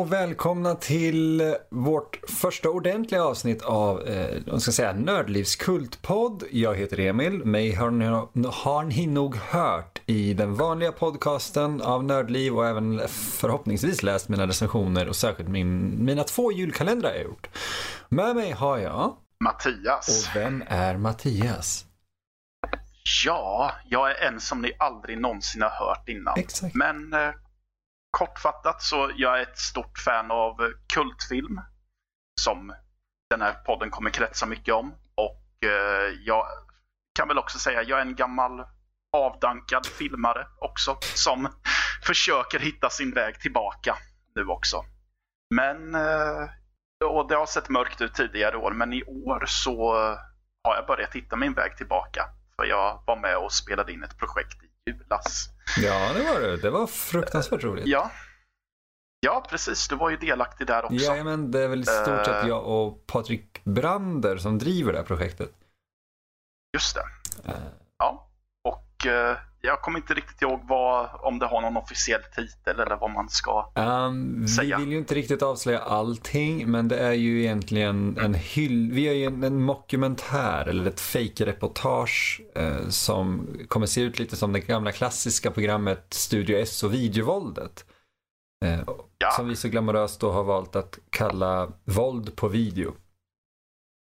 [0.00, 6.44] Och välkomna till vårt första ordentliga avsnitt av, eh, jag ska säga, Nördlivs kultpodd.
[6.50, 8.04] Jag heter Emil, mig har ni,
[8.48, 14.46] har ni nog hört i den vanliga podcasten av Nördliv och även förhoppningsvis läst mina
[14.46, 17.48] recensioner och särskilt min, mina två julkalendrar jag gjort.
[18.08, 19.16] Med mig har jag...
[19.44, 20.08] Mattias.
[20.08, 21.84] Och vem är Mattias?
[23.24, 26.38] Ja, jag är en som ni aldrig någonsin har hört innan.
[26.38, 26.74] Exakt.
[26.74, 27.30] Men eh,
[28.10, 31.60] kortfattat så jag är ett stort fan av kultfilm.
[32.40, 32.74] Som
[33.30, 34.94] den här podden kommer kretsa mycket om.
[35.14, 36.46] Och eh, jag
[37.18, 38.64] kan väl också säga jag är en gammal
[39.16, 40.96] avdankad filmare också.
[41.00, 41.48] Som
[42.06, 43.96] försöker hitta sin väg tillbaka
[44.34, 44.84] nu också.
[45.54, 46.48] Men, eh,
[47.04, 49.94] och det har sett mörkt ut tidigare år, men i år så
[50.64, 52.24] har jag börjat hitta min väg tillbaka.
[52.56, 55.48] För jag var med och spelade in ett projekt i julas.
[55.82, 56.56] Ja, det var du.
[56.56, 57.86] Det var fruktansvärt roligt.
[57.86, 58.10] Ja.
[59.20, 59.88] Ja, precis.
[59.88, 60.94] Du var ju delaktig där också.
[60.96, 62.48] Jajamän, det är väl i stort sett Eh.
[62.48, 65.52] jag och Patrik Brander som driver det här projektet.
[66.76, 67.04] Just det.
[67.50, 67.54] Eh,
[67.98, 68.29] Ja.
[69.06, 73.10] Eh, jag kommer inte riktigt ihåg vad, om det har någon officiell titel eller vad
[73.10, 73.72] man ska...
[73.74, 74.78] Um, vi Säga.
[74.78, 78.92] vill ju inte riktigt avslöja allting, men det är ju egentligen en hyll...
[78.92, 84.36] Vi är ju en, en mockumentär, eller ett fake-reportage eh, som kommer se ut lite
[84.36, 87.84] som det gamla klassiska programmet Studio S och videovåldet.
[88.64, 88.80] Eh,
[89.22, 89.30] Ja.
[89.30, 92.94] Som vi så glamoröst då har valt att kalla våld på video.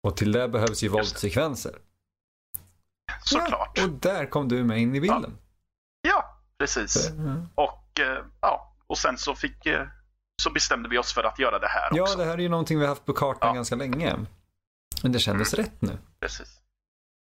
[0.03, 1.73] Och till det behövs ju våldssekvenser.
[3.25, 3.71] Såklart.
[3.75, 5.39] Ja, och där kom du med in i bilden.
[6.09, 7.11] Ja, precis.
[7.11, 7.43] Mm.
[7.55, 9.67] Och eh, ja, och sen så fick...
[9.67, 9.87] eh,
[10.43, 12.19] Så bestämde vi oss för att göra det här Ja, också.
[12.19, 13.55] det här är ju någonting vi har haft på kartan Ja.
[13.55, 14.17] ganska länge.
[15.03, 15.99] Men det kändes rätt nu.
[16.21, 16.61] Precis.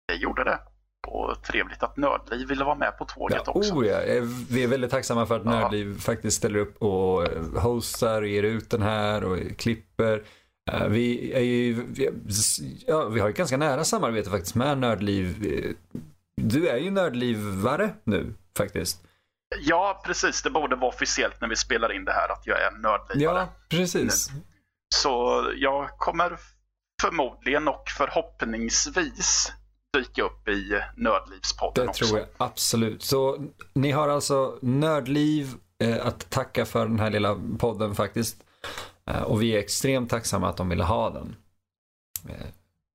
[0.07, 0.59] Jag gjorde det.
[1.07, 3.73] Och trevligt att Nördliv ville vara med på tåget Ja, också.
[3.73, 3.99] oh ja,
[4.49, 5.51] vi är väldigt tacksamma för att Ja.
[5.51, 10.23] Nördliv faktiskt ställer upp och eh, hostar och ger ut den här och klipper.
[10.71, 12.09] Eh, Vi, är ju, vi,
[12.87, 15.45] ja, vi har ett ganska nära samarbete faktiskt med Nördliv.
[15.65, 15.71] Eh,
[16.41, 19.01] Du är ju Nördlivare nu faktiskt.
[19.61, 20.43] Ja, precis.
[20.43, 23.37] Det borde vara officiellt när vi spelar in det här att jag är Nördlivare.
[23.39, 24.29] Ja, precis.
[24.95, 26.37] Så jag kommer
[27.01, 29.51] förmodligen och förhoppningsvis
[29.93, 32.05] dyka upp i Nördlivspodden Det också.
[32.05, 33.03] tror jag absolut.
[33.03, 35.53] Så ni har alltså Nördliv
[35.83, 38.44] eh, att tacka för den här lilla podden faktiskt.
[39.11, 41.35] Eh, och vi är extremt tacksamma att de ville ha den.
[42.29, 42.45] Eh,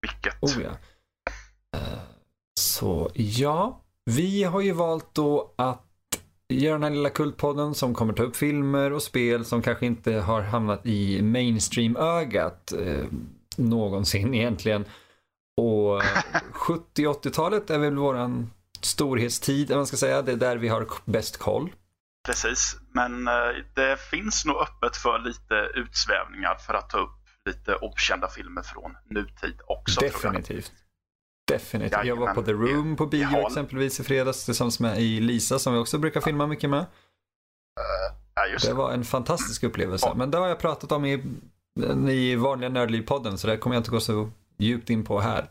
[0.02, 0.42] Vilket.
[0.42, 0.70] Oh ja.
[1.78, 1.98] Eh,
[2.60, 5.86] Så ja, vi har ju valt då att
[6.48, 10.12] göra den här lilla kultpodden som kommer ta upp filmer och spel som kanske inte
[10.12, 13.04] har hamnat i mainstream-ögat eh,
[13.56, 14.84] någonsin egentligen.
[15.56, 16.02] Och
[16.94, 18.50] 70-80-talet är väl våran
[18.80, 20.22] storhetstid, om man ska säga.
[20.22, 21.70] Det är där vi har bäst koll.
[22.26, 22.76] Precis.
[22.94, 23.34] Men eh,
[23.74, 28.96] det finns nog öppet för lite utsvävningar för att ta upp lite okända filmer från
[29.10, 30.00] nutid också.
[30.00, 30.72] Definitivt.
[31.48, 32.04] Definitivt.
[32.04, 32.42] Jag var på.
[32.42, 35.98] The Room på bio har- exempelvis i fredags tillsammans med i Lisa som vi också
[35.98, 36.86] brukar filma mycket med.
[38.34, 38.74] Ja, just Det det.
[38.74, 40.06] var en fantastisk upplevelse.
[40.06, 40.14] Ja.
[40.14, 41.24] Men det har jag pratat om i,
[42.10, 45.48] i vanliga Nördliv-podden så det kommer jag inte gå så djupt in på här.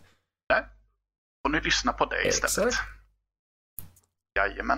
[1.47, 2.68] Får ni lyssna på det istället.
[2.68, 2.88] Exakt.
[4.40, 4.78] Jajamän.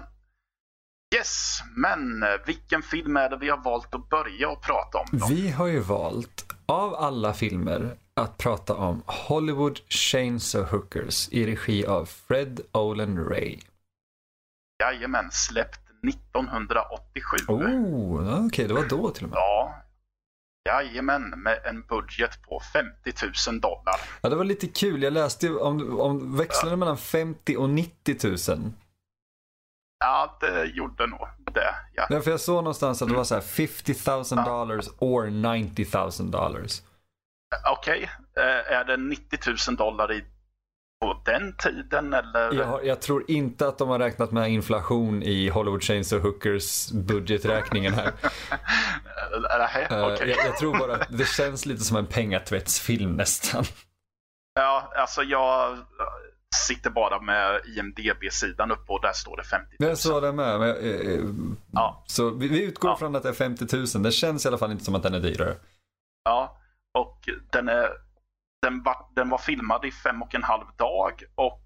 [1.15, 5.05] Yes, men eh, vilken film är det vi har valt att börja och prata om
[5.11, 5.25] då?
[5.29, 11.85] Vi har ju valt av alla filmer att prata om Hollywood Chainsaw Hookers i regi
[11.85, 13.59] av Fred Olen Ray.
[14.83, 15.79] Jajamän, släppt
[16.09, 17.37] 1987.
[17.47, 19.37] Oh, okej, det var då till och med.
[19.37, 19.75] Ja.
[20.69, 23.95] Jajamän, med en budget på 50 000 dollar.
[24.21, 25.03] Ja, det var lite kul.
[25.03, 28.71] Jag läste om, om växlarna mellan 50 och 90 000.
[30.03, 31.75] Ja, det gjorde nog det.
[31.93, 32.05] Ja.
[32.09, 33.95] Ja, för jag såg någonstans att det var så här 50
[34.35, 35.87] 000 dollars or 90
[36.21, 36.81] 000 dollars.
[37.71, 40.23] Okej, eh, är det 90 000 dollar i,
[41.01, 42.53] på den tiden eller?
[42.53, 47.93] Jag, jag tror inte att de har räknat med inflation i Hollywood Chainsaw Hookers budgeträkningen
[47.93, 48.11] här.
[49.59, 50.29] Nej, Eh, okej.
[50.29, 53.63] jag, jag tror bara att det känns lite som en pengatvättsfilm nästan.
[54.53, 55.77] Ja, alltså jag
[56.55, 59.89] sitter bara med IMDB-sidan uppe och där står det 50 000.
[59.89, 60.59] Jag såg det med.
[60.59, 61.19] Men, eh, eh,
[61.71, 62.03] Ja.
[62.07, 62.97] Så vi, vi utgår Ja.
[62.97, 64.03] från att det är 50 000.
[64.03, 65.55] Det känns i alla fall inte som att den är dyrare.
[66.23, 66.57] Ja,
[66.97, 67.89] och den, är,
[68.61, 71.61] den, var, den var filmad i fem och en halv dag och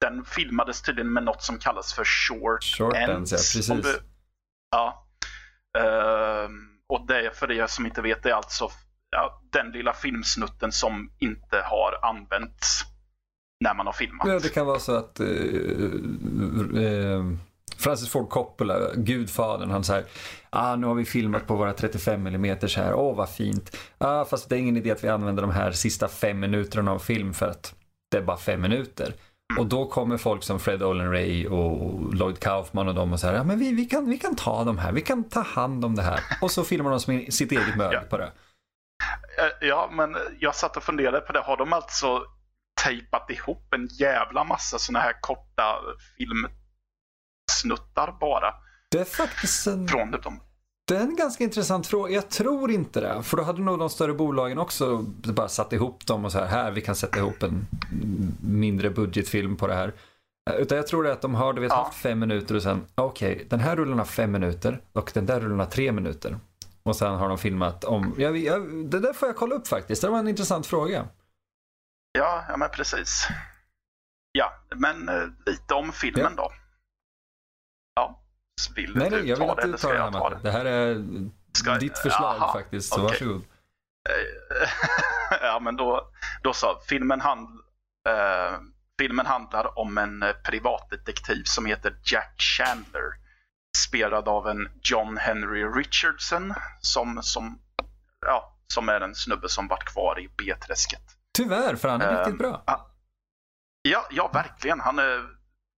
[0.00, 3.68] den filmades tydligen med något som kallas för short, Short ends, ja, precis.
[3.68, 4.02] du-
[4.70, 5.06] ja.
[5.78, 8.68] Ehm, och det, för er som inte vet, det är alltså
[9.10, 12.82] ja, den lilla filmsnutten som inte har använts
[13.64, 14.28] när man har filmat.
[14.28, 15.26] Ja, det kan vara så att eh,
[16.84, 17.24] eh,
[17.76, 20.04] Francis Ford Coppola, Gudfadern, han säger
[20.50, 23.76] ah, nu har vi filmat på våra 35 mm här, åh vad fint.
[23.98, 26.98] Ah, fast det är ingen idé att vi använder de här sista fem minuterna av
[26.98, 27.74] film för att
[28.10, 29.14] det är bara fem minuter.
[29.58, 33.34] Och då kommer folk som Fred Olen Ray och Lloyd Kaufman och de och säger,
[33.34, 35.96] ja men vi, vi, kan, vi kan ta de här, vi kan ta hand om
[35.96, 36.20] det här.
[36.40, 38.00] Och så filmar de som sitt eget mög Ja.
[38.10, 38.24] på det.
[39.38, 41.40] Eh, Ja, men jag satt och funderade på det.
[41.40, 42.22] Har de alltså
[42.84, 45.76] tejpat ihop en jävla massa såna här korta
[46.18, 48.54] filmsnuttar bara
[48.90, 50.40] Det är faktiskt en, från dem?
[50.88, 52.14] det är en ganska intressant fråga.
[52.14, 53.22] Jag tror inte det.
[53.22, 54.98] För då hade nog de större bolagen också
[55.34, 57.66] bara satt ihop dem och så här, här vi kan sätta ihop en
[58.42, 59.92] mindre budgetfilm på det här.
[60.50, 61.76] Eh, Utan jag tror det är att de har du vet, Ja.
[61.84, 65.40] haft fem minuter och sen, okej, den här rullen har fem minuter och den där
[65.40, 66.38] rullen har tre minuter.
[66.82, 70.02] Och sen har de filmat om, jag, jag, det där får jag kolla upp faktiskt.
[70.02, 71.08] Det var en intressant fråga.
[72.12, 73.28] Ja, ja men precis.
[74.32, 76.52] Ja, men eh, lite om filmen då.
[77.94, 78.22] Ja,
[78.76, 80.38] vill Nej, du jag ta vill det eller ska jag ta det?
[80.42, 81.04] Det här är
[81.52, 83.06] Ska- ditt förslag Jaha, faktiskt, så okej.
[83.26, 83.42] varsågod.
[84.10, 84.68] Eh,
[85.42, 86.10] ja, men då,
[86.42, 86.80] då så.
[86.88, 87.48] Filmen, hand,
[88.08, 88.58] eh,
[89.00, 93.20] filmen handlar om en eh, privatdetektiv som heter Jack Chandler.
[93.76, 97.60] Spelad av en John Henry Richardson som, som,
[98.26, 101.16] ja, som är en snubbe som varit kvar i B-träsket.
[101.42, 102.62] Tyvärr, för han är Ehm, riktigt bra.
[103.82, 104.80] Ja, ja, verkligen.
[104.80, 105.26] Han är,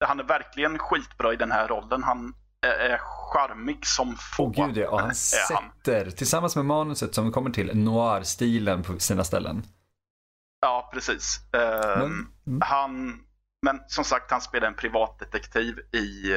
[0.04, 2.02] han är verkligen skitbra i den här rollen.
[2.02, 2.34] Han
[2.66, 4.44] är, charmig som få.
[4.56, 5.70] Åh gud ja, och han är han.
[5.74, 9.62] sätter, tillsammans med manuset som vi kommer till, noir-stilen på sina ställen.
[10.60, 11.40] Ja, precis.
[11.52, 12.60] Ehm, Men- mm.
[12.64, 13.20] han,
[13.66, 16.32] men som sagt, han spelar en privatdetektiv i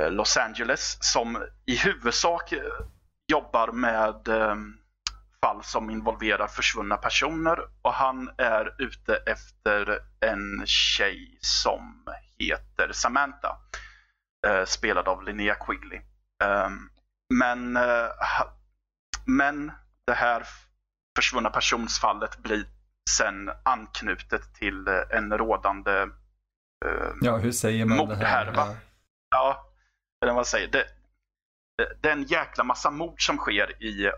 [0.00, 2.58] eh, Los Angeles som i huvudsak eh,
[3.32, 4.54] jobbar med eh,
[5.44, 12.04] fall som involverar försvunna personer och han är ute efter en tjej som
[12.38, 13.56] heter Samantha.
[14.46, 16.00] Eh, spelad av Linnea Quigley.
[16.44, 16.88] Ehm,
[17.34, 18.10] men, eh,
[19.26, 19.72] men
[20.06, 20.42] det här
[21.16, 22.64] försvunna personsfallet blir
[23.10, 26.00] sen anknutet till eh, en rådande
[26.84, 28.44] eh, Ja, hur säger man det här?
[28.46, 28.76] Mordhärva.
[29.30, 29.72] ja,
[30.22, 30.68] eller vad säger.
[30.68, 30.84] Det,
[31.76, 34.10] det, det är en jäkla massa mord som sker i,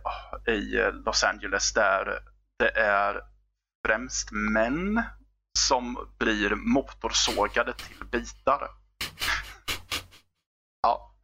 [0.53, 2.19] i Los Angeles där
[2.59, 3.21] det är
[3.87, 5.03] främst män
[5.59, 8.69] som blir motorsågade till bitar.
[10.83, 11.15] Ja.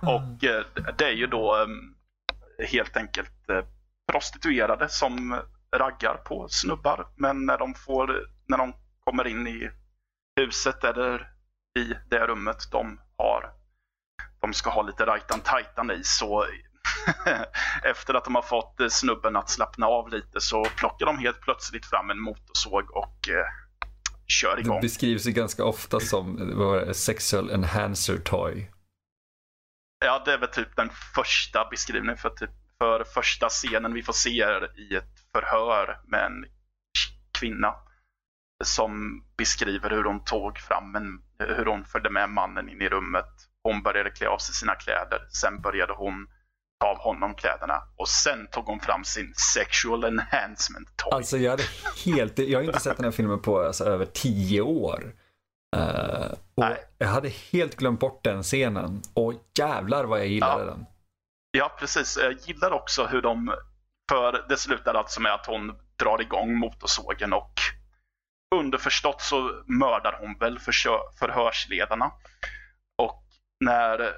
[0.02, 0.64] Och eh,
[0.98, 3.64] det är ju då eh, helt enkelt eh,
[4.12, 5.40] prostituerade som
[5.76, 7.06] raggar på snubbar.
[7.16, 8.74] Men när de, får, när de
[9.04, 9.70] kommer in i
[10.40, 11.30] huset eller
[11.78, 13.52] i det rummet de har,
[14.44, 16.46] de ska ha lite rajtan tajtan i så
[17.84, 21.40] efter att de har fått eh, snubben att slappna av lite så plockar de helt
[21.40, 23.46] plötsligt fram en motorsåg och eh,
[24.26, 24.80] kör Det igång.
[24.80, 28.70] beskrivs ju ganska ofta som var det, sexual enhancer toy.
[30.04, 34.12] Ja, det är väl typ den första beskrivningen för, typ, för första scenen vi får
[34.12, 34.44] se
[34.76, 36.44] i ett förhör med en
[37.38, 37.74] kvinna
[38.64, 43.26] som beskriver hur hon tog fram en, hur hon följde med mannen in i rummet.
[43.62, 45.18] Hon började klä av sig sina kläder.
[45.42, 46.26] Sen började hon
[46.80, 51.12] ta av honom kläderna och sen tog hon fram sin sexual enhancement toy.
[51.12, 51.62] Alltså jag hade
[52.04, 55.12] helt, jag har inte sett den här filmen på alltså, över tio år.
[55.76, 56.84] Eh, och Nej.
[56.98, 59.02] jag hade helt glömt bort den scenen.
[59.14, 60.70] Och jävlar vad jag gillade Ja.
[60.70, 60.86] den.
[61.50, 62.18] Ja, precis.
[62.22, 63.54] Jag gillar också hur de...
[64.10, 67.52] För det slutar alltså med att hon drar igång motorsågen och
[68.54, 70.58] underförstått så mördar hon väl
[71.18, 72.10] förhörsledarna.
[72.98, 73.24] Och
[73.64, 74.12] när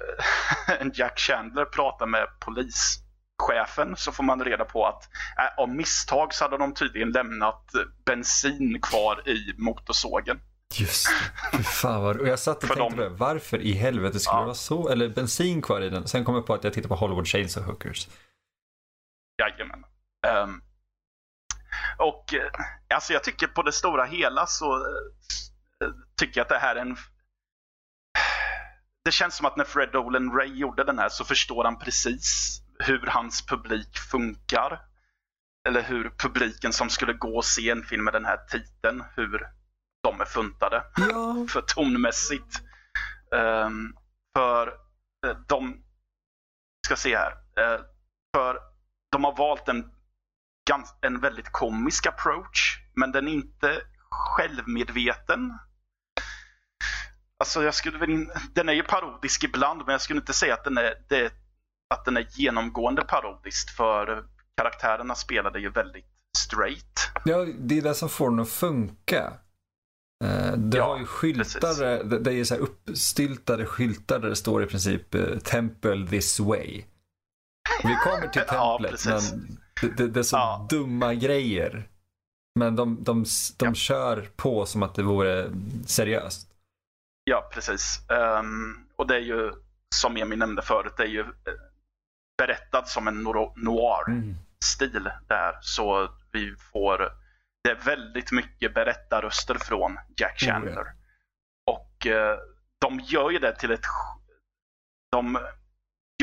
[0.79, 5.03] en Jack Chandler pratar med polischefen så får man reda på att
[5.37, 7.71] äh, av misstag så hade de tydligen lämnat
[8.05, 10.39] bensin kvar i motorsågen.
[10.79, 11.07] Just
[11.51, 11.63] det.
[11.63, 12.95] Fan vad, och jag satt och För tänkte dem.
[12.95, 13.09] på det.
[13.09, 14.39] Varför i helvete skulle Ja.
[14.39, 14.89] det vara så?
[14.89, 16.07] Eller bensin kvar i den.
[16.07, 18.07] Sen kom jag på att jag tittade på Hollywood Chainsaw Hookers.
[19.41, 19.83] Jajamän.
[20.43, 20.61] Um,
[21.97, 22.51] och eh,
[22.93, 26.81] alltså jag tycker på det stora hela så eh, tycker jag att det här är
[26.81, 26.97] en...
[29.05, 32.59] Det känns som att när Fred Olen Ray gjorde den här så förstår han precis
[32.79, 34.81] hur hans publik funkar.
[35.67, 39.47] Eller hur publiken som skulle gå och se en film med den här titeln, hur
[40.03, 41.45] de är funtade Ja.
[41.49, 42.61] för tonmässigt.
[43.35, 43.93] Ehm,
[44.35, 44.67] för
[45.27, 45.83] eh, de,
[46.85, 47.79] ska se här, Eh,
[48.35, 48.59] för
[49.11, 49.91] de har valt en,
[51.01, 55.53] en väldigt komisk approach, men den är inte självmedveten.
[57.39, 60.53] Alltså jag skulle väl in, den är ju parodisk ibland, men jag skulle inte säga
[60.53, 61.33] att den är, det,
[61.93, 64.23] att den är genomgående parodisk, för
[64.57, 66.05] karaktärerna spelade ju väldigt
[66.37, 67.11] straight.
[67.25, 69.33] ja, det är det som får den att funka.
[70.23, 72.23] Eh, det Ja, har ju skyltar, precis.
[72.23, 76.83] det, är så här uppstyltade skyltar där det står i princip eh, Temple this way.
[77.83, 79.31] Vi kommer till Ja, templet precis.
[79.31, 80.67] men det, det, det är så Ja.
[80.69, 81.89] dumma grejer.
[82.59, 83.25] Men de, de,
[83.57, 83.73] de Ja.
[83.73, 85.49] kör på som att det vore
[85.85, 86.49] seriöst.
[87.23, 88.09] Ja, precis.
[88.09, 89.51] Ehm, och det är ju,
[89.95, 91.27] som Emil nämnde förut, det är ju eh,
[92.37, 93.23] berättad som en
[93.55, 95.57] noir-stil där.
[95.61, 96.97] Så vi får,
[97.63, 100.47] det är väldigt mycket berättarröster från Jack Oh.
[100.47, 100.85] Chandler.
[101.71, 102.37] Och eh,
[102.79, 103.85] de gör ju det till ett
[105.11, 105.39] de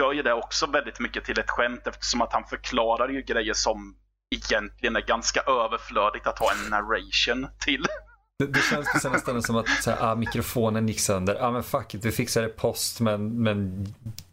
[0.00, 3.54] gör ju det också väldigt mycket till ett skämt eftersom att han förklarar ju grejer
[3.54, 3.96] som
[4.34, 7.86] egentligen är ganska överflödigt att ha en narration till.
[8.38, 11.34] Det, det känns på sina ställen som att så här, ah, mikrofonen gick sönder.
[11.34, 13.86] Ja ah, men fuck it, vi fixar det post men, men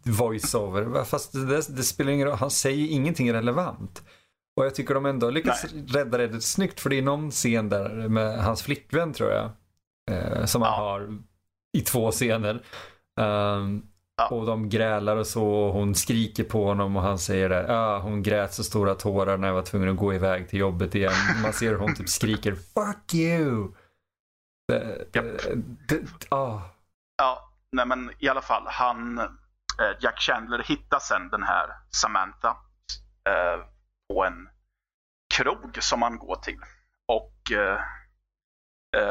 [0.03, 1.03] voice-over.
[1.03, 4.03] Fast det, det, spelar ingen roll, han säger ingenting relevant.
[4.57, 7.69] Och jag tycker de ändå lyckas rädda det lite snyggt för det är någon scen
[7.69, 9.49] där med hans flickvän tror jag.
[10.11, 10.77] Eh, som han Ja.
[10.77, 11.19] har
[11.77, 12.63] i två scener.
[13.19, 13.83] Ehm,
[14.29, 14.35] Ja.
[14.35, 17.65] Och de grälar och så och hon skriker på honom och han säger det.
[17.67, 20.95] Ja, hon grät så stora tårar när jag var tvungen att gå iväg till jobbet
[20.95, 21.13] igen.
[21.43, 23.71] Man ser hur hon typ skriker Fuck you!
[24.67, 25.25] Det, Japp.
[25.87, 26.61] det, det, ah.
[27.17, 28.63] Ja, nej men i alla fall.
[28.67, 29.27] Han, eh,
[29.99, 32.49] Jack Chandler hittar sen den här Samantha
[33.29, 33.65] eh,
[34.13, 34.49] på en
[35.35, 36.59] krog som han går till.
[37.07, 37.79] Och eh,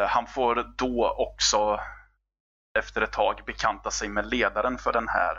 [0.08, 1.80] han får då också
[2.78, 5.36] efter ett tag bekanta sig med ledaren för den här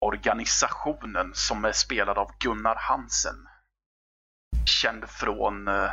[0.00, 3.48] organisationen som är spelad av Gunnar Hansen.
[4.66, 5.90] Känd från eh,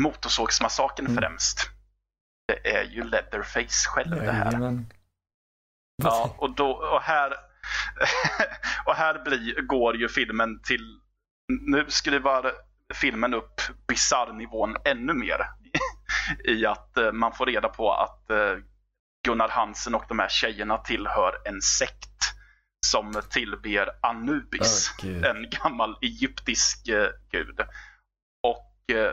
[0.00, 1.16] Motorsågsmassakern Mm.
[1.16, 1.70] främst.
[2.48, 4.44] Det är ju Leatherface själv det här.
[4.44, 4.92] Jajamän.
[6.02, 7.30] Ja, och, då, och här,
[8.86, 11.00] och här blir, går ju filmen till...
[11.48, 12.52] Nu skruvar
[12.94, 15.50] filmen upp bisarrnivån ännu mer.
[16.44, 18.56] I att eh, man får reda på att eh,
[19.24, 22.08] Gunnar Hansen och de här tjejerna tillhör en sekt
[22.86, 25.24] som tillber Anubis, gud.
[25.24, 27.60] en gammal egyptisk eh, gud.
[28.42, 29.12] Och eh,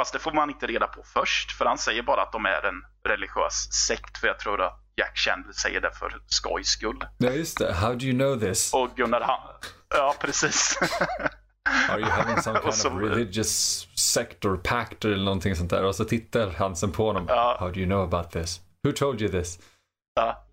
[0.00, 2.66] Fast det får man inte reda på först, för han säger bara att de är
[2.66, 2.82] en
[3.12, 4.18] religiös sekt.
[4.18, 7.04] För jag tror att Jack Chandler säger det för skojs skull.
[7.18, 7.72] Ja, just det.
[7.74, 8.74] How do you know this?
[8.74, 9.40] Och Gunnar Han...
[9.88, 10.78] Ja, precis.
[11.90, 15.84] Are you having some kind så- of religious sect or pact eller någonting sånt där?
[15.84, 17.24] Och så tittar Hansen på honom.
[17.28, 17.56] Ja.
[17.60, 18.60] How do you know about this?
[18.88, 19.58] Who told you this?
[20.14, 20.44] Ja.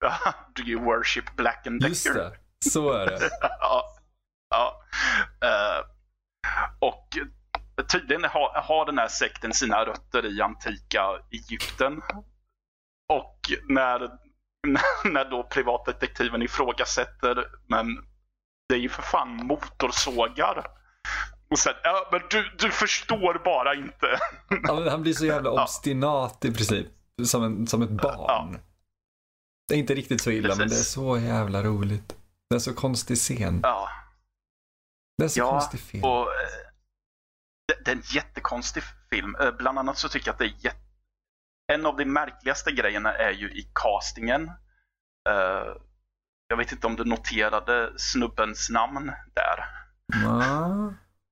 [0.00, 1.88] Ja, Do you worship Black and Decker?
[1.88, 2.32] Just det.
[2.70, 3.30] Så är det.
[3.40, 3.84] ja.
[4.50, 4.82] ja.
[5.44, 5.84] Eh,
[6.80, 7.08] och
[7.88, 12.02] tydligen har, har den här sekten sina rötter i antika Egypten.
[13.08, 13.98] Och när,
[15.04, 17.86] när då privatdetektiven ifrågasätter, men
[18.68, 20.66] det är ju för fan motorsågar.
[21.50, 24.18] Och sen, ja men du, du förstår bara inte.
[24.62, 26.86] Ja, han blir så jävla obstinat i princip.
[27.26, 28.58] Som, en, som ett barn.
[29.68, 30.92] Det är inte riktigt så illa, men det är Precis.
[30.92, 32.16] så jävla roligt.
[32.50, 33.60] Det är så konstig scen.
[33.62, 33.88] Ja,
[35.18, 36.04] Det är så Ja, konstig film.
[36.04, 36.68] och eh,
[37.68, 39.34] det, det är en jättekonstig film.
[39.40, 40.78] Eh, Bland annat så tycker jag att det är jätte...
[41.72, 44.48] En av de märkligaste grejerna är ju i castingen.
[45.28, 45.74] Eh,
[46.48, 49.64] jag vet inte om du noterade snubbens namn där.
[50.22, 50.38] Ja.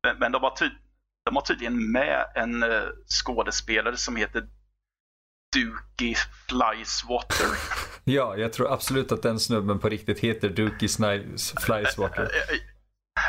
[0.03, 0.77] Men, men de, har ty-
[1.25, 2.65] de har tydligen med en
[3.09, 4.49] skådespelare som heter
[5.57, 6.17] Dookie
[6.49, 7.59] Flyswater.
[8.05, 12.29] ja, jag tror absolut att den snubben på riktigt heter Dookie Snives Flyswater.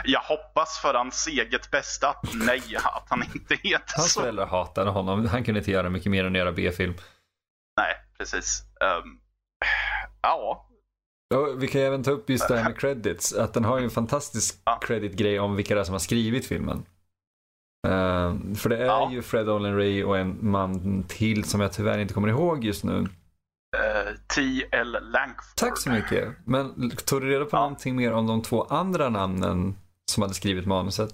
[0.05, 4.21] Jag hoppas för hans eget bästa att nej, att han inte heter Hans så.
[4.21, 5.27] föräldrar hatade honom.
[5.27, 6.93] Han kunde inte göra mycket mer än göra B-film.
[7.77, 8.63] Nej, precis.
[8.81, 9.19] Ehm,
[10.21, 10.67] ja,
[11.57, 13.33] vi kan även ta upp just det här med credits.
[13.33, 16.85] Att den har ju en fantastisk credit-grej om vilka det är som har skrivit filmen.
[17.87, 19.09] Ehm, för det är Ja.
[19.11, 22.83] ju Fred Olen Ray och en man till som jag tyvärr inte kommer ihåg just
[22.83, 23.07] nu.
[23.77, 24.97] eh, T.L.
[25.01, 25.55] Lankford.
[25.55, 26.29] Tack så mycket.
[26.45, 27.59] Men tog du reda på Ja.
[27.59, 29.75] någonting mer om de två andra namnen
[30.11, 31.13] som hade skrivit manuset?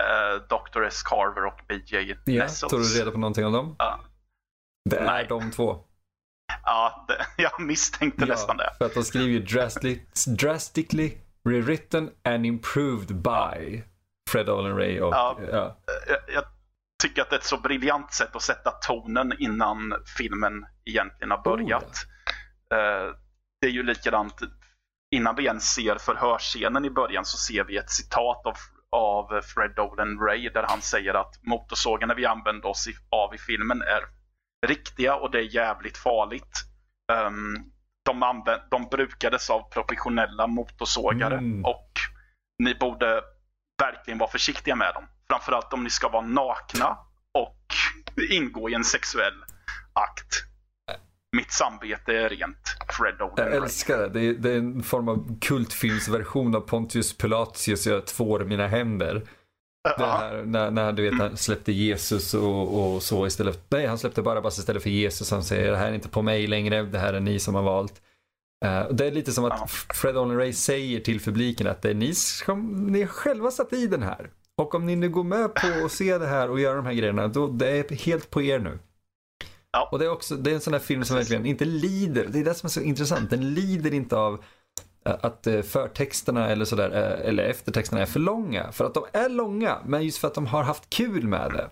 [0.00, 0.82] Eh, Dr.
[0.82, 1.02] S.
[1.02, 2.16] Carver och B.J.
[2.24, 2.70] Ja, Nessels.
[2.70, 3.76] tog du reda på någonting om dem?
[3.78, 4.00] Ja.
[4.90, 5.26] Det är Nej.
[5.28, 5.84] de två.
[6.64, 8.70] Ja, det, jag misstänkte nästan det.
[8.78, 10.00] För att de skriver ju drastically,
[10.38, 11.12] drastically
[11.48, 13.82] rewritten and improved by
[14.30, 15.38] Fred Olen Ray och Ja.
[15.52, 15.76] ja.
[16.08, 16.44] Jag, jag
[17.02, 21.42] tycker att det är ett så briljant sätt att sätta tonen innan filmen egentligen har
[21.42, 22.06] börjat.
[22.74, 23.14] Eh,
[23.60, 24.34] det är ju likadant
[25.10, 28.54] innan vi ens ser förhörsscenen i början så ser vi ett citat av,
[28.90, 33.82] av Fred Olen Ray där han säger att motorsågarna vi använder oss av i filmen
[33.82, 34.00] är
[34.66, 36.62] riktiga och det är jävligt farligt.
[37.12, 37.56] Ehm,
[38.04, 41.64] de, använd, de brukades av professionella motorsågare Mm.
[41.64, 41.90] och
[42.58, 43.22] ni borde
[43.78, 45.04] verkligen vara försiktiga med dem.
[45.28, 46.98] Framförallt om ni ska vara nakna
[47.34, 47.64] och
[48.30, 49.44] ingå i en sexuell
[49.92, 50.42] akt.
[51.36, 52.76] Mitt samvete är rent.
[52.88, 54.08] Fred Olen Jag älskar det.
[54.08, 59.22] Det är, det är en form av kultfilmsversion av Pontius Pilatius jag tvår mina händer.
[59.98, 63.66] Det här, när, när du vet, han släppte Jesus och, och så istället.
[63.68, 65.30] Nej, han släppte Barabbas istället för Jesus.
[65.30, 67.62] Han säger det här är inte på mig längre, det här är ni som har
[67.62, 68.02] valt.
[68.64, 71.94] Uh, det är lite som att Fred Olen Ray säger till publiken att det är
[71.94, 74.30] ni som ni själva satt i den här.
[74.58, 76.92] Och om ni nu går med på att se det här och göra de här
[76.92, 78.78] grejerna, då det är helt på er nu.
[79.72, 79.88] Ja.
[79.92, 82.38] Och det är också, det är en sån här film som verkligen inte lider, det
[82.40, 84.44] är det som är så intressant, den lider inte av
[85.02, 88.72] att eh, förtexterna eller sådär, eh, eller eftertexterna är för långa.
[88.72, 91.70] För att de är långa, men just för att de har haft kul med det.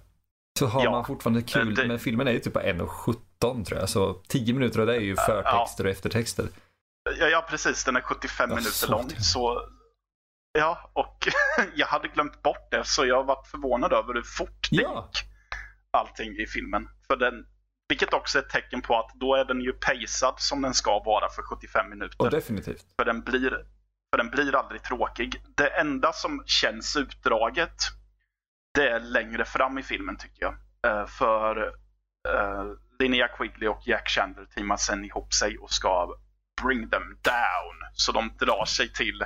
[0.59, 3.81] Så har Ja, man fortfarande kul, det- men filmen är ju typ på 1.17 tror
[3.81, 3.89] jag.
[3.89, 6.47] Så 10 minuter av det är ju förtexter och eftertexter.
[7.19, 7.85] Ja, ja, precis.
[7.85, 9.09] Den är 75 Ja, minuter lång.
[9.09, 9.23] det.
[9.23, 9.69] Så,
[10.59, 11.29] ja, och
[11.75, 15.11] jag hade glömt bort det, så jag var förvånad över hur fort det Ja.
[15.15, 15.31] gick.
[15.91, 16.89] Allting i filmen.
[17.07, 17.47] För den,
[17.89, 21.03] vilket också är ett tecken på att då är den ju pacad som den ska
[21.03, 22.17] vara för 75 minuter.
[22.25, 22.85] Och definitivt.
[22.99, 25.43] För den blir, för den blir aldrig tråkig.
[25.57, 27.75] Det enda som känns utdraget,
[28.75, 30.55] det är längre fram i filmen tycker jag.
[30.87, 31.57] Eh, för
[32.29, 36.17] uh, Linnea Quigley och Jack Chandler teamar sen ihop sig och ska
[36.63, 37.75] bring them down.
[37.93, 39.25] Så de drar sig till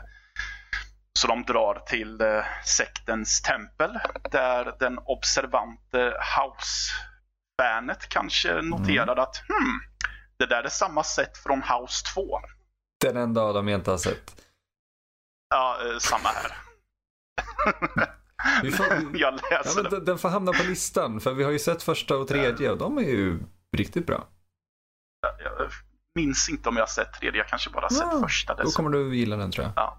[1.18, 3.98] så de drar till eh, sektens tempel
[4.30, 9.80] där den observante House-fanet kanske noterar att hmm,
[10.38, 12.40] det där är samma sätt från House 2.
[13.04, 14.46] Den enda av dem jag inte har sett.
[15.50, 16.56] Ja, eh, samma här.
[18.76, 19.96] Får, Jag ja, läser men det.
[19.96, 22.78] den, den får hamna på listan, för vi har ju sett första och tredje och
[22.78, 23.38] de är ju
[23.76, 24.28] riktigt bra.
[26.22, 27.40] Minns inte om jag har sett tredje.
[27.40, 28.54] Jag kanske bara har sett Ja, första.
[28.54, 28.84] Då dessutom.
[28.84, 29.72] kommer du gilla den tror jag.
[29.76, 29.98] Ja.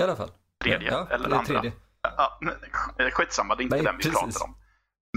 [0.00, 0.30] I alla fall.
[0.64, 1.44] Tredje ja, eller andra.
[1.44, 1.72] Tredje.
[2.02, 2.38] Ja,
[2.98, 4.18] sk- skitsamma, det är inte Nej, den vi precis.
[4.20, 4.56] pratar om.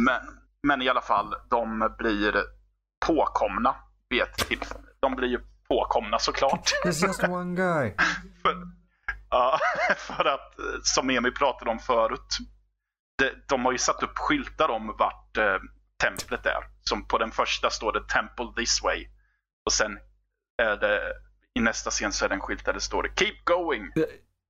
[0.01, 0.21] Men,
[0.63, 2.43] men i alla fall, de blir
[3.05, 3.75] påkomna
[4.09, 4.83] vid ett tillfälle.
[4.99, 6.71] De blir ju påkomna såklart.
[6.85, 7.93] There's just one guy.
[8.41, 8.55] för,
[9.29, 9.57] ja,
[9.97, 12.37] för att, eh, som Emil pratade om förut,
[13.17, 15.57] de, de har ju satt upp skyltar om vart eh,
[16.03, 16.63] templet är.
[16.81, 19.07] Som på den första står det Temple this way.
[19.65, 19.97] Och sen
[20.57, 21.01] det
[21.59, 24.07] i nästa scen så är det en skylt där det står det Keep going, Det-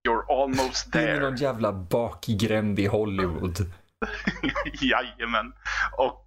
[0.10, 1.20] you're almost In i there.
[1.20, 3.58] någon jävla bakgränd i Hollywood.
[4.82, 5.54] Jajamän.
[5.98, 6.24] Och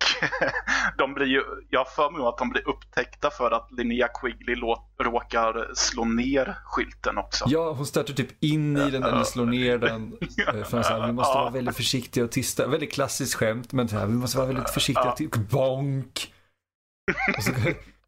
[0.98, 4.54] de blir ju, jag för mig att de blir upptäckta för att Linnea Quigley
[5.00, 7.44] råkar slå ner skylten också.
[7.48, 10.16] Ja, hon stöter typ in i den eller slår ner den.
[10.54, 12.66] Eh, För här, vi måste vara väldigt försiktiga och tysta.
[12.66, 16.32] Väldigt klassiskt skämt, men här, vi måste vara väldigt försiktiga och ty- bonk.
[17.36, 17.52] Och så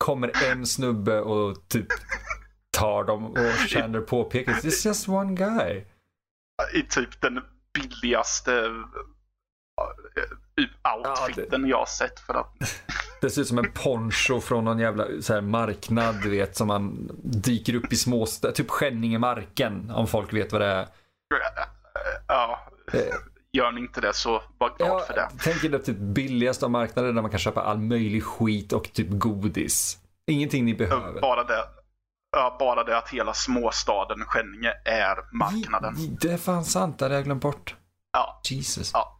[0.05, 1.87] kommer en snubbe och typ
[2.71, 5.85] tar dem och Chandler påpekar It's just one guy.
[6.75, 7.41] I typ den
[7.75, 8.55] billigaste
[10.57, 12.81] eh, outfiten jag har sett för att
[13.21, 16.69] Det ser ut som en poncho från någon jävla så här, marknad, du vet, som
[16.69, 18.55] man dyker upp i småstäder.
[18.55, 20.87] Typ Skänningemarken, om folk vet vad det är.
[22.29, 23.15] ja, Eh,
[23.53, 25.29] gör ni inte det så var glad Ja, för det.
[25.43, 28.93] tänk er det typ billigaste av marknaden där man kan köpa all möjlig skit och
[28.93, 29.99] typ godis.
[30.27, 31.21] Ingenting ni behöver.
[31.21, 31.65] Bara det,
[32.33, 35.95] ja, bara det att hela småstaden Skänninge är marknaden.
[36.21, 37.75] Det är fan sant, det hade jag glömt bort.
[38.13, 38.91] Ja, Jesus.
[38.95, 39.19] Ja.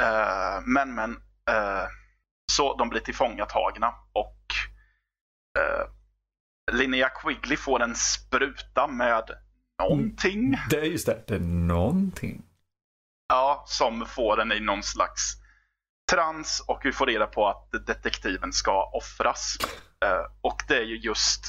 [0.00, 1.10] Eh, men, men.
[1.50, 1.86] eh,
[2.52, 4.36] så de blir tillfångatagna och
[5.58, 9.24] uh, Linnea Quigley får en spruta med
[9.82, 10.56] någonting.
[10.70, 12.42] Det är just det, det är någonting.
[13.32, 15.36] Ja, som får den i någon slags
[16.10, 19.56] trans och vi får reda på att detektiven ska offras.
[20.04, 21.44] Eh, och det är ju just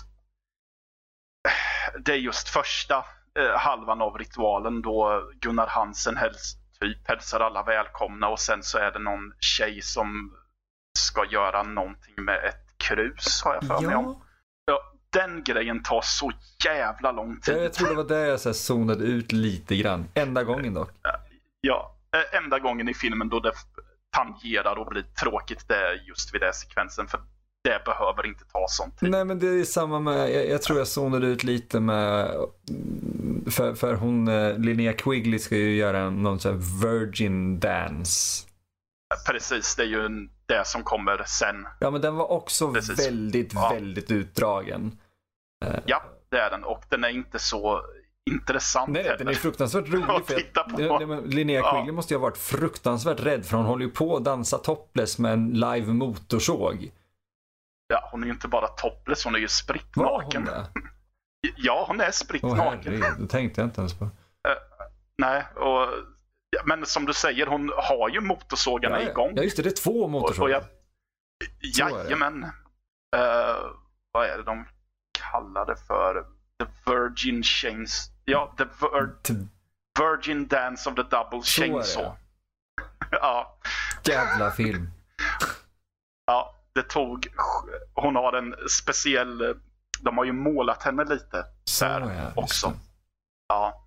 [2.06, 3.06] det är just första
[3.39, 8.78] eh, halvan av ritualen då Gunnar Hansen häls, typ hälsar alla välkomna och sen så
[8.78, 10.34] är det någon tjej som
[11.00, 14.06] ska göra någonting med ett krus har jag för mig om.
[14.06, 14.22] Ja,
[14.65, 16.32] Ja, den grejen tar så
[16.65, 17.58] jävla lång tid.
[17.58, 20.06] jag tror det var där jag så zonade ut lite grann.
[20.13, 20.91] Enda gången dock.
[21.67, 23.52] Ja, eh, enda gången i filmen då det
[24.15, 27.08] tangerar och blir tråkigt det är just vid den sekvensen.
[27.08, 27.19] För
[27.63, 29.12] det behöver inte ta sån tid.
[29.12, 32.28] Nej men det är samma med, jag, jag tror jag zonade ut lite med,
[33.52, 38.47] för, för hon, eh, Linnea Quigley ska ju göra någon sån här virgin dance.
[39.28, 41.67] Precis, det är ju det som kommer sen.
[41.80, 43.08] Ja men den var också Precis.
[43.08, 43.69] väldigt, Ja.
[43.73, 44.97] väldigt utdragen.
[45.86, 46.63] Ja, det är den.
[46.63, 47.82] Och den är inte så
[48.32, 49.18] intressant Nej, heller.
[49.18, 50.04] den är fruktansvärt rolig.
[50.10, 51.22] Att För titta på.
[51.26, 51.72] Linnea Ja.
[51.72, 55.18] Quigley måste ju ha varit fruktansvärt rädd för hon håller ju på att dansa topless
[55.20, 56.92] med en live motorsåg.
[57.88, 60.50] Ja, hon är ju inte bara topless, hon är ju spritt naken.
[61.58, 62.80] Ja, hon är spritt Åh naken.
[62.84, 64.10] herregud, det tänkte jag inte ens på.
[65.18, 65.88] Nej, och,
[66.50, 69.34] ja, men som du säger, hon har ju motorsågarna Ja, igång.
[69.36, 70.64] ja just det, det är två Och, och motorsågar.
[71.78, 72.44] jag, jajamän.
[72.44, 73.72] Uh,
[74.12, 74.66] vad är det de
[75.32, 76.26] kallar det för?
[76.60, 78.10] The Virgin Chains...
[78.26, 79.16] Ja, The Vir
[80.00, 82.16] Virgin Dance of the Double Chainsaw.
[83.12, 83.58] ja.
[84.04, 84.90] Jävla film.
[86.28, 87.28] ja, det tog...
[87.94, 89.56] Hon har en speciell...
[90.02, 92.68] De har ju målat henne lite Så, där ja, också.
[92.68, 92.74] det.
[93.48, 93.80] Ja.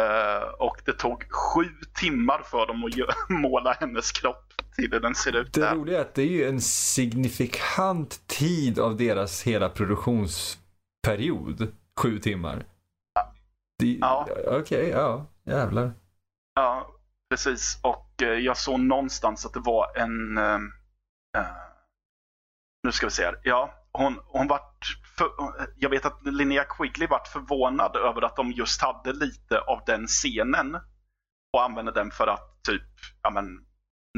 [0.00, 1.64] Eh, och det tog sju
[1.94, 2.92] timmar för dem att
[3.28, 5.74] måla hennes kropp till hur den ser ut Det där.
[5.74, 11.72] roliga är att det är ju en signifikant tid av deras hela produktionsperiod.
[12.00, 12.64] Sju timmar.
[13.82, 14.26] Det- Ja.
[14.46, 15.26] Okej, ja.
[15.44, 15.92] Jävlar.
[16.54, 16.86] Ja,
[17.30, 17.78] precis.
[17.82, 20.38] Och eh, jag såg någonstans att det var en...
[20.38, 20.54] eh,
[21.38, 21.56] eh,
[22.82, 23.40] nu ska vi se här.
[23.42, 24.98] Ja, hon, hon vart...
[25.18, 25.28] För,
[25.76, 30.06] jag vet att Linnea Quigley vart förvånad över att de just hade lite av den
[30.06, 30.74] scenen
[31.52, 32.82] och använde den för att typ,
[33.22, 33.66] ja men,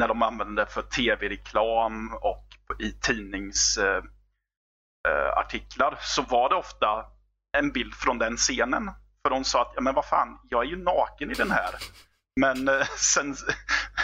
[0.00, 2.46] när de använde det för tv-reklam och
[2.79, 4.03] i tidningsartiklar
[5.92, 7.07] eh, eh, så var det ofta
[7.59, 8.90] en bild från den scenen.
[9.24, 11.74] För de sa att, ja men vad fan, jag är ju naken i den här.
[12.40, 13.37] Men eh, sen,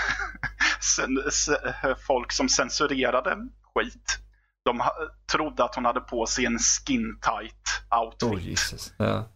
[0.96, 3.36] sen, se- folk som censurerade
[3.74, 4.18] skit,
[4.64, 4.92] de ha,
[5.32, 8.22] trodde att hon hade på sig en skin tight outfit.
[8.22, 8.92] Oh Jesus.
[8.96, 9.28] Ja.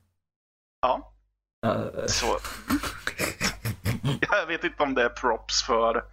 [0.81, 1.11] Ja,
[1.61, 2.39] Ja, så.
[4.21, 6.05] Jag vet inte om det är props för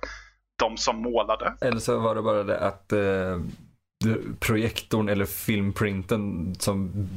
[0.60, 1.53] de som målade.
[1.62, 3.39] Eller så var det bara det att eh,
[4.39, 7.10] projektorn eller filmprinten som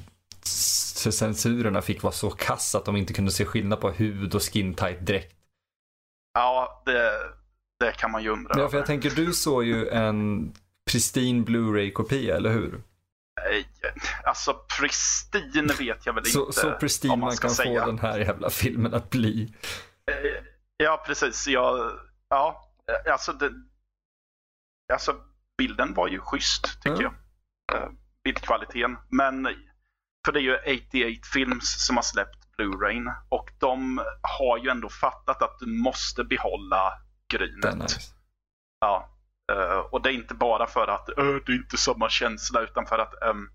[0.49, 4.75] censurerna fick var så kass att de inte kunde se skillnad på hud och skin
[4.75, 5.37] tight dräkt.
[6.35, 7.13] Ja, det,
[7.81, 10.53] det kan man ju undra Ja, för jag tänker du såg ju en
[10.91, 12.83] pristine Blu-ray-kopia, eller hur?
[13.45, 13.69] Nej,
[14.25, 17.81] Alltså pristine vet jag väl Så, inte så pristine om man, man kan säga.
[17.81, 19.55] få den här jävla filmen att bli.
[20.11, 20.45] Eh,
[20.77, 21.47] Ja, precis.
[21.47, 21.93] Jag,
[22.29, 22.71] ja,
[23.07, 23.51] eh, alltså, det,
[24.93, 25.17] alltså
[25.59, 27.15] bilden var ju schysst tycker Ja.
[27.73, 27.83] jag.
[27.83, 27.89] Eh,
[28.25, 28.97] Bildkvaliteten.
[29.09, 29.49] Men
[30.25, 34.89] för det är ju 88 Films som har släppt Blu-rayn och de har ju ändå
[34.89, 36.93] fattat att du måste behålla
[37.33, 37.75] grynet.
[37.79, 38.01] Nice.
[38.81, 39.11] Ja.
[39.53, 42.87] eh, och det är inte bara för att "Ö, det är inte samma känsla utan
[42.87, 43.49] för att ehm,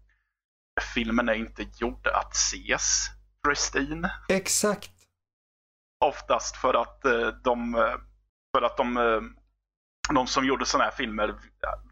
[0.93, 3.07] filmen är inte gjord att ses
[3.47, 4.11] pristine.
[4.29, 4.91] Exakt.
[6.05, 7.95] Oftast för att eh, de, eh,
[8.55, 9.21] för att de, eh,
[10.13, 11.35] de som gjorde sådana här filmer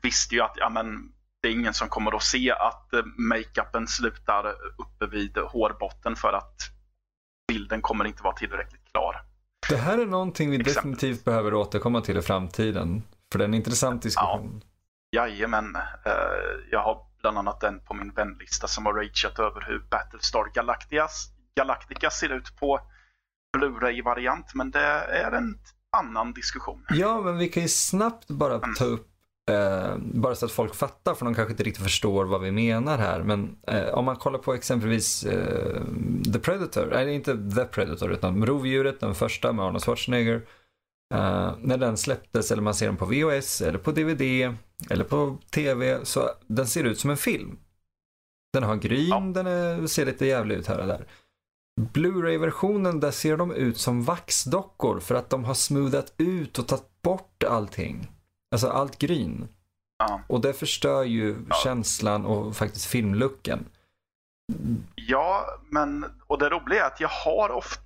[0.01, 3.87] visste ju att ja, men, det är ingen som kommer att se att eh, makeupen
[3.87, 6.61] slutar uppe vid hårbotten för att
[7.47, 9.21] bilden kommer inte vara tillräckligt klar.
[9.69, 10.75] Det här är någonting vi Exakt.
[10.75, 13.03] definitivt behöver återkomma till i framtiden.
[13.31, 14.63] För det är en intressant diskussion.
[15.15, 16.11] Jajamän, eh,
[16.71, 21.29] jag har bland annat den på min vänlista som har rageat över hur Battlestar Galacticas,
[21.55, 22.79] Galactica ser ut på
[23.57, 24.53] Blu-ray-variant.
[24.53, 25.59] Men det är en
[25.97, 26.85] annan diskussion.
[26.89, 29.07] Ja, men vi kan ju snabbt bara ta upp,
[29.47, 32.97] eh, bara så att folk fattar, för de kanske inte riktigt förstår vad vi menar
[32.97, 33.23] här.
[33.23, 35.81] Men eh, om man kollar på exempelvis eh,
[36.33, 40.41] The Predator, nej inte The Predator, utan Rovdjuret, den första med Arnold Schwarzenegger.
[41.59, 44.55] När den släpptes, eller man ser den på VHS, eller på DVD,
[44.89, 47.57] eller på TV, så den ser ut som en film.
[48.53, 49.19] Den har gryn, Ja.
[49.19, 51.07] den är, ser lite jävlig ut här och där.
[51.81, 57.01] Blu-ray-versionen, där ser de ut som vaxdockor för att de har smoothat ut och tagit
[57.01, 58.07] bort allting.
[58.51, 59.47] Alltså allt gryn.
[59.97, 60.21] Ja.
[60.27, 61.55] Och det förstör ju Ja.
[61.63, 63.65] känslan och faktiskt filmlooken.
[64.95, 67.81] Ja, men och det roliga är att jag har ofta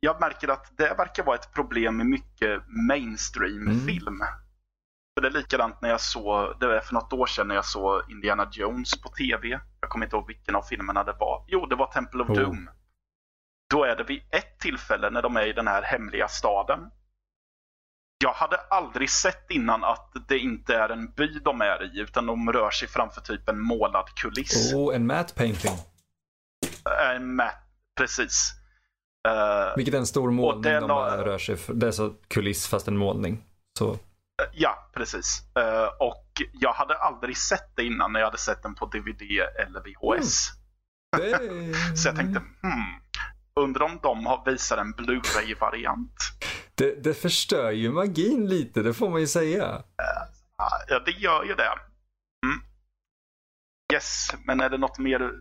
[0.00, 4.18] jag märker att det verkar vara ett problem med mycket mainstream-film.
[5.14, 7.64] För det är likadant när jag såg, det var för något år sedan när jag
[7.64, 9.60] såg Indiana Jones på TV.
[9.80, 11.44] Jag kommer inte ihåg vilken av filmerna det var.
[11.48, 12.36] Jo, det var Temple of Oh.
[12.36, 12.70] Doom.
[13.70, 16.90] Då är det vid ett tillfälle när de är i den här hemliga staden.
[18.24, 22.26] Jag hade aldrig sett innan att det inte är en by de är i, utan
[22.26, 24.74] de rör sig framför typ en målad kuliss.
[24.74, 25.72] Och en matte painting.
[27.14, 27.50] Eh, med,
[27.98, 28.52] precis.
[29.28, 31.74] Eh, Vilket är en stor målning de la- rör sig för.
[31.74, 33.44] Det är så kuliss fast en målning.
[33.78, 33.98] Så
[34.52, 35.42] ja, precis.
[35.58, 39.22] Eh, och jag hade aldrig sett det innan när jag hade sett den på DVD
[39.66, 40.48] eller VHS.
[41.16, 41.96] är...
[41.96, 43.00] Så jag tänkte, hmm,
[43.60, 46.16] undrar om de har visat en Blu-ray-variant.
[46.78, 49.82] Det, det förstör ju magin lite, det får man ju säga.
[50.88, 51.72] Ja, det gör ju det.
[52.46, 52.58] Mm.
[53.92, 55.32] Yes, men är det något mer?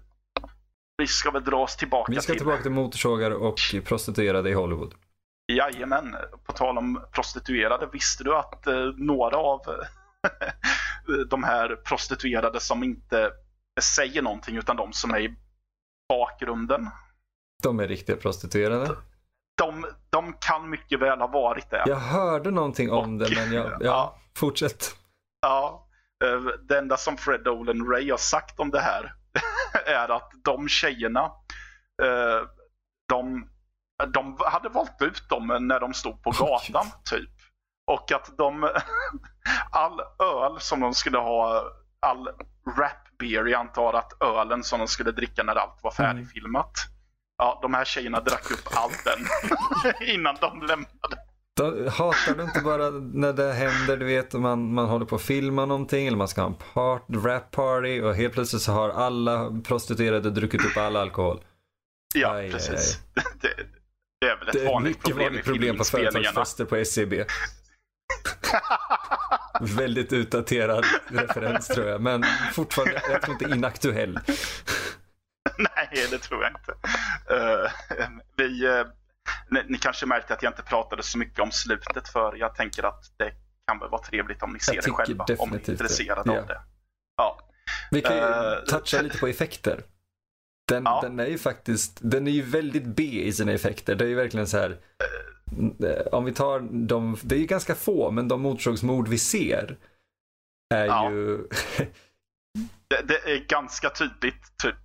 [0.97, 2.39] Vi ska väl dra oss tillbaka Vi ska till.
[2.39, 4.93] tillbaka till motorsågar och prostituerade i Hollywood.
[5.52, 7.89] Jajamän, på tal om prostituerade.
[7.93, 9.62] Visste du att eh, några av
[11.30, 13.32] de här prostituerade som inte
[13.82, 15.36] säger någonting utan de som är i
[16.10, 16.89] bakgrunden.
[17.63, 18.95] De är riktiga prostituerade.
[19.58, 21.84] De, de kan mycket väl ha varit det.
[21.86, 24.17] Jag hörde någonting om Och- det men jag, ja, ja.
[24.38, 24.96] fortsätt.
[25.41, 25.84] Ja,
[26.26, 29.13] Eh, det enda som Fred Olen Ray har sagt om det här
[29.86, 31.22] är att de tjejerna,
[32.04, 32.48] eh,
[33.10, 33.50] de,
[34.13, 37.30] de hade valt ut dem när de stod på gatan typ.
[37.91, 38.70] Och att de,
[39.72, 41.63] all öl som de skulle ha,
[42.00, 42.28] all
[42.78, 46.72] rap beer, jag antar att ölen som de skulle dricka när allt var färdigfilmat.
[47.38, 49.19] Ja, de här tjejerna drack upp allt den
[50.08, 51.17] innan de lämnade.
[51.58, 55.21] Då hatar du inte bara när det händer, du vet, man, man håller på att
[55.21, 58.89] filma någonting eller man ska ha en part, rap party och helt plötsligt så har
[58.89, 61.39] alla prostituerade druckit upp all alkohol.
[62.15, 63.00] Ja, Aj, aj, precis.
[63.41, 63.50] Det,
[64.21, 67.26] det är väl ett Det vanligt mycket problem vanligt problem på företagsfester på SCB.
[69.62, 72.23] Väldigt utdaterad referens tror jag, men
[72.54, 74.19] fortfarande, jag tror inte inaktuell.
[75.58, 76.73] Nej, det tror jag inte.
[77.32, 77.72] Eh,
[78.36, 78.84] vi, eh,
[79.50, 82.84] ni, ni kanske märkte att jag inte pratade så mycket om slutet för jag tänker
[82.84, 83.32] att det
[83.68, 85.26] kan väl vara trevligt om ni ser det själva.
[85.38, 86.40] Om ni är intresserade Ja.
[86.42, 86.62] av det.
[87.18, 87.40] Ja.
[87.92, 89.84] Vi kan ju Eh, toucha lite på effekter.
[90.68, 91.00] Den, Ja.
[91.02, 93.96] den är ju faktiskt, den är ju väldigt B i sina effekter.
[93.96, 94.78] Det är ju verkligen så här,
[96.12, 99.78] om vi tar de, det är ju ganska få, men de motorsågsmord vi ser
[100.76, 101.12] är Ja.
[101.12, 101.38] ju,
[102.90, 104.76] Det, det är ganska tydligt typ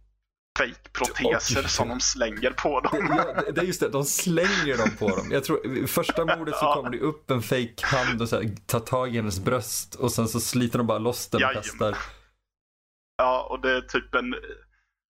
[0.58, 1.68] fake-proteser Oj.
[1.68, 3.06] som de slänger på dem.
[3.16, 5.28] ja, det är just det, de slänger dem på dem.
[5.30, 6.74] Jag tror, första mordet så Ja.
[6.74, 10.12] kommer det upp en fake hand och så här, tar tag i hennes bröst och
[10.12, 11.96] sen så sliter de bara loss den och kastar.
[13.16, 14.34] Ja, och det är typ en...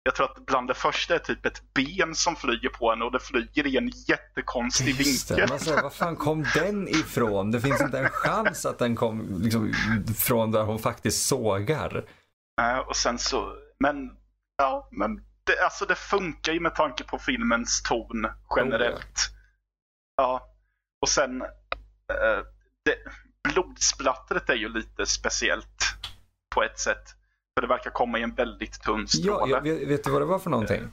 [0.03, 3.11] Jag tror att bland det första är typ ett ben som flyger på henne och
[3.11, 5.49] det flyger i en jättekonstig Just det, vinkel.
[5.49, 7.51] man säger, var fan kom den ifrån?
[7.51, 9.73] Det finns inte en chans att den kom liksom,
[10.17, 12.05] från där hon faktiskt sågar.
[12.61, 13.95] Eh, och sen så, men
[14.57, 19.29] ja, men det, alltså det funkar ju med tanke på filmens ton generellt.
[20.15, 20.47] Ja,
[21.01, 21.47] och sen eh,
[22.85, 22.97] det,
[23.53, 25.83] blodsplattret är ju lite speciellt
[26.55, 27.03] på ett sätt.
[27.53, 29.51] För det verkar komma i en väldigt tunn Ja, stråle.
[29.51, 30.81] jag, vet, vet du vad det var för någonting?
[30.81, 30.89] Ja,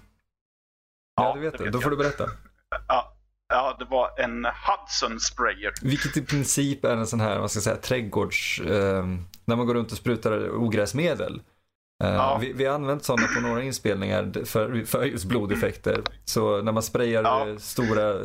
[1.24, 1.98] Ja, du vet det vet Då får jag.
[1.98, 2.26] du berätta.
[2.88, 3.16] Ja,
[3.48, 5.72] ja, det var en Hudson sprayer.
[5.82, 8.60] Vilket i princip är en sån här, vad ska jag säga, trädgårds...
[8.60, 9.04] Eh,
[9.44, 11.42] när man går runt och sprutar ogräsmedel.
[12.02, 12.38] Eh, Ja.
[12.40, 16.02] vi, vi har använt sådana på några inspelningar för, för just blodeffekter.
[16.24, 17.48] Så när man sprayar Ja.
[17.48, 18.24] eh, stora eh,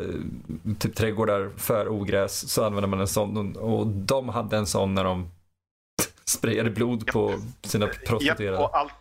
[0.80, 3.56] typ trädgårdar för ogräs så använder man en sån.
[3.56, 5.30] Och de hade en sån när de
[6.26, 8.58] sprayade blod på sina prostituerade.
[8.58, 8.92] och, all,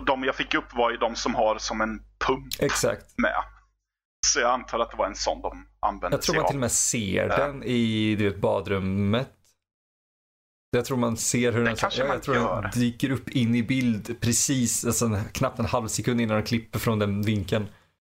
[0.00, 3.18] och de jag fick upp var ju de som har som en pump Exakt.
[3.18, 3.34] med.
[4.26, 6.56] Så jag antar att det var en sån de använde Jag tror sig man till
[6.56, 6.60] och av.
[6.60, 9.28] med ser den i du vet, badrummet.
[10.76, 14.84] Jag tror man ser hur den, ja, jag tror dyker upp in i bild precis,
[14.84, 17.66] alltså, knappt en halv sekund innan de klipper från den vinkeln.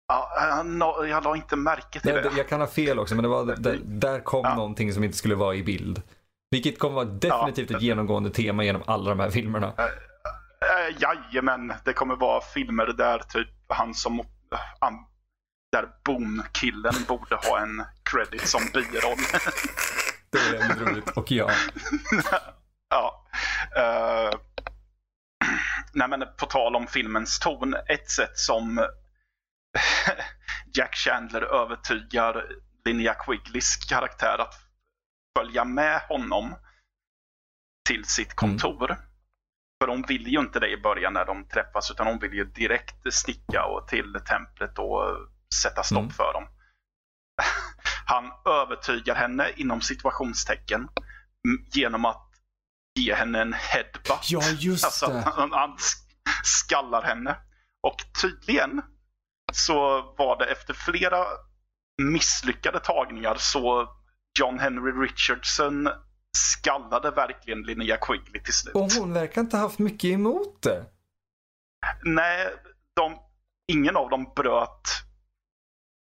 [0.09, 2.31] Ja, no, jag la inte märke till Nej, det.
[2.37, 4.55] jag kan ha fel också, men det var, där, där kom Ja.
[4.55, 6.03] någonting som inte skulle vara i bild.
[6.51, 9.73] Vilket kommer vara definitivt ett genomgående tema genom alla de här filmerna.
[9.79, 14.21] Äh, jajamän, det kommer vara filmer där typ han som...
[14.81, 15.05] han-
[15.73, 19.19] där Boom-killen borde ha en credit som biroll.
[20.31, 21.11] Det är väldigt roligt.
[21.11, 21.51] Och ja,
[22.91, 23.27] ja.
[23.77, 24.31] eh,
[25.93, 28.79] nej men på tal om filmens ton, ett sätt som
[30.75, 32.45] Jack Chandler övertygar
[32.85, 34.55] Linnea Quigleys karaktär att
[35.39, 36.55] följa med honom
[37.89, 38.97] till sitt kontor.
[39.83, 42.45] För hon vill ju inte det i början när de träffas utan hon vill ju
[42.45, 45.03] direkt sticka och till templet och
[45.63, 46.11] sätta stopp Mm.
[46.11, 46.47] för dem.
[48.09, 50.89] Han övertygar henne inom situationstecken
[51.73, 52.29] genom att
[52.99, 54.31] ge henne en headbutt.
[54.31, 55.21] ja just Alltså, det.
[55.21, 57.37] han, han sk- skallar henne.
[57.83, 58.83] Och tydligen
[59.53, 61.25] så var det efter flera
[62.03, 63.89] misslyckade tagningar så
[64.39, 65.89] John Henry Richardson
[66.37, 68.75] skallade verkligen Linnea Quigley till slut.
[68.75, 70.87] Och hon verkar inte ha haft mycket emot det.
[72.05, 72.49] Nej,
[72.97, 73.19] de,
[73.73, 74.89] ingen av dem bröt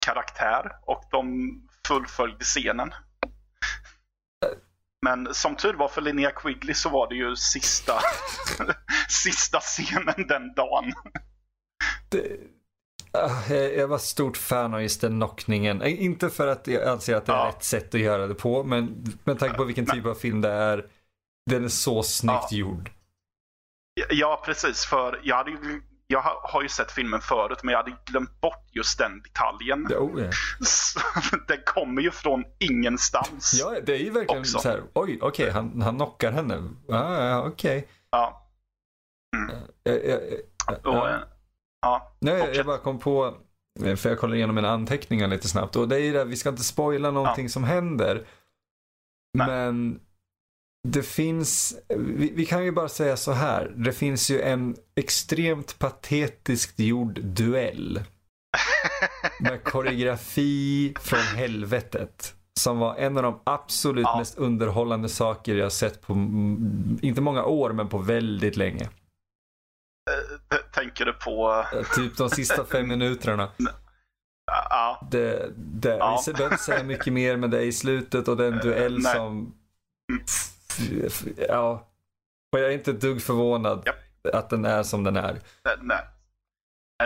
[0.06, 1.50] karaktär och de
[1.88, 2.90] fullföljde scenen.
[5.04, 8.00] Men som tur var för Linnea Quigley så var det ju sista,
[9.08, 10.92] sista scenen den dagen.
[12.08, 12.36] det
[13.14, 15.82] Ah, jag var stort fan av just den knockningen.
[15.82, 17.48] Eh, Inte för att jag anser att det är Ja.
[17.48, 20.48] rätt sätt att göra det på, men med tanke på vilken typ av film det
[20.52, 20.86] är.
[21.50, 22.56] Den är så snyggt Ja.
[22.58, 22.90] gjord.
[24.10, 24.84] Ja, precis.
[24.84, 28.66] För jag, hade ju, jag har ju sett filmen förut, men jag hade glömt bort
[28.72, 29.86] just den detaljen.
[29.90, 30.30] Ja, oh, ja.
[30.60, 31.00] Så,
[31.48, 33.56] den kommer ju från ingenstans.
[33.60, 34.58] ja, det är ju verkligen Också.
[34.58, 34.82] så här.
[34.94, 36.70] Oj, okej, han, han knockar henne.
[36.88, 37.88] Ah, ja, okej.
[38.10, 38.48] Ja.
[39.82, 40.18] Jag, jag,
[40.66, 41.08] Och, ja.
[41.08, 41.20] eh,
[41.82, 42.16] ja.
[42.20, 42.56] Nej, jag, fortsätt.
[42.56, 43.34] jag bara kom på,
[43.84, 45.76] eh, för jag kollade igenom mina anteckningar lite snabbt.
[45.76, 48.26] Och det är ju det, vi ska inte spoila någonting som händer.
[49.38, 49.46] Nej.
[49.46, 50.00] Men
[50.88, 53.72] det finns, vi, vi, kan ju bara säga så här.
[53.76, 58.04] Det finns ju en extremt patetiskt gjord duell.
[59.40, 62.34] med koreografi från helvetet.
[62.60, 64.18] Som var en av de absolut ja.
[64.18, 66.12] mest underhållande saker jag sett på,
[67.02, 68.84] inte många år, men på väldigt länge.
[70.10, 71.64] Eh, tänker du på?
[71.72, 73.50] Eh, typ de sista fem minuterna.
[74.46, 75.08] Ja.
[75.10, 76.22] Det, det, ja.
[76.26, 78.58] Vi behöver inte säga mycket mer, men det är i slutet och det är en
[78.58, 79.14] duell Nej.
[79.14, 79.54] som...
[81.48, 81.88] Ja.
[82.52, 83.92] Och jag är inte ett dugg förvånad ja.
[84.32, 85.38] att den är som den är.
[85.80, 86.04] Nej.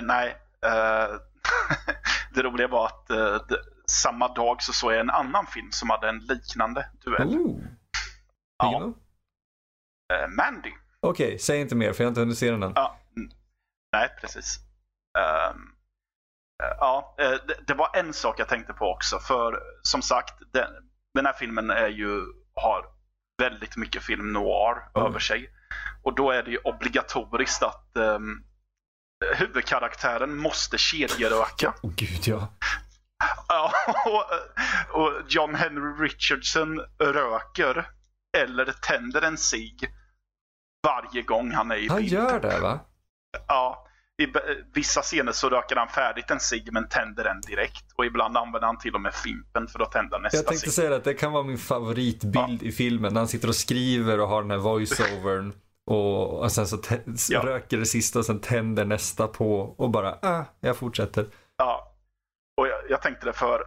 [0.02, 0.36] Nej.
[0.66, 1.20] Uh,
[2.34, 6.08] det roliga var att uh, samma dag så såg jag en annan film som hade
[6.08, 7.28] en liknande duell.
[7.28, 7.60] Ooh.
[8.58, 8.92] Ja.
[10.12, 10.72] Uh, Mandy.
[11.00, 12.72] Okej, okay, säg inte mer för jag har inte hunnit se den än.
[12.74, 12.98] Ja.
[13.92, 14.58] Nej, precis.
[15.18, 15.74] Um,
[16.58, 19.18] ja, det, det, var en sak jag tänkte på också.
[19.18, 20.70] För som sagt, den,
[21.14, 22.20] den här filmen är ju,
[22.54, 22.95] har
[23.38, 25.06] väldigt mycket film noir mm.
[25.06, 25.50] över sig.
[26.02, 28.44] Och då är det ju obligatoriskt att um,
[29.34, 31.74] huvudkaraktären måste kedjeröka.
[31.82, 32.48] Oh, gud ja.
[33.48, 33.72] Ja,
[34.06, 37.90] och, och, John Henry Richardson röker
[38.38, 39.88] eller tänder en cigg
[40.82, 42.12] varje gång han är i Han bild.
[42.12, 42.80] gör det va?
[43.48, 43.85] Ja.
[44.22, 44.26] I
[44.74, 47.92] vissa scener så röker han färdigt en cigg men tänder den direkt.
[47.94, 50.72] Och ibland använder han till och med fimpen för att tända nästa Jag tänkte cigg.
[50.72, 52.68] säga att det kan vara min favoritbild ja.
[52.68, 53.14] i filmen.
[53.14, 55.52] När han sitter och skriver och har den här voiceovern.
[55.90, 56.78] Och, och sen så
[57.28, 57.42] ja.
[57.42, 61.26] röker det sista och sen tänder nästa på och bara, ah, jag fortsätter.
[61.56, 61.94] Ja,
[62.56, 63.62] och jag, jag tänkte det för,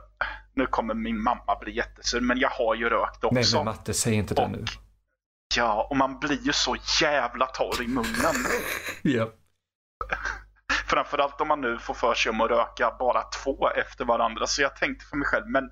[0.53, 3.35] nu kommer min mamma bli jättesur, men jag har ju rökt också.
[3.35, 4.65] Nej men Matte, säg inte det nu.
[5.55, 8.35] Ja, och man blir ju så jävla torr i munnen.
[9.01, 9.29] ja.
[10.87, 14.47] Framförallt om man nu får för sig om att röka bara två efter varandra.
[14.47, 15.69] Så jag tänkte för mig själv, men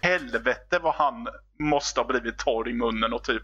[0.00, 3.42] helvete vad han måste ha blivit torr i munnen och typ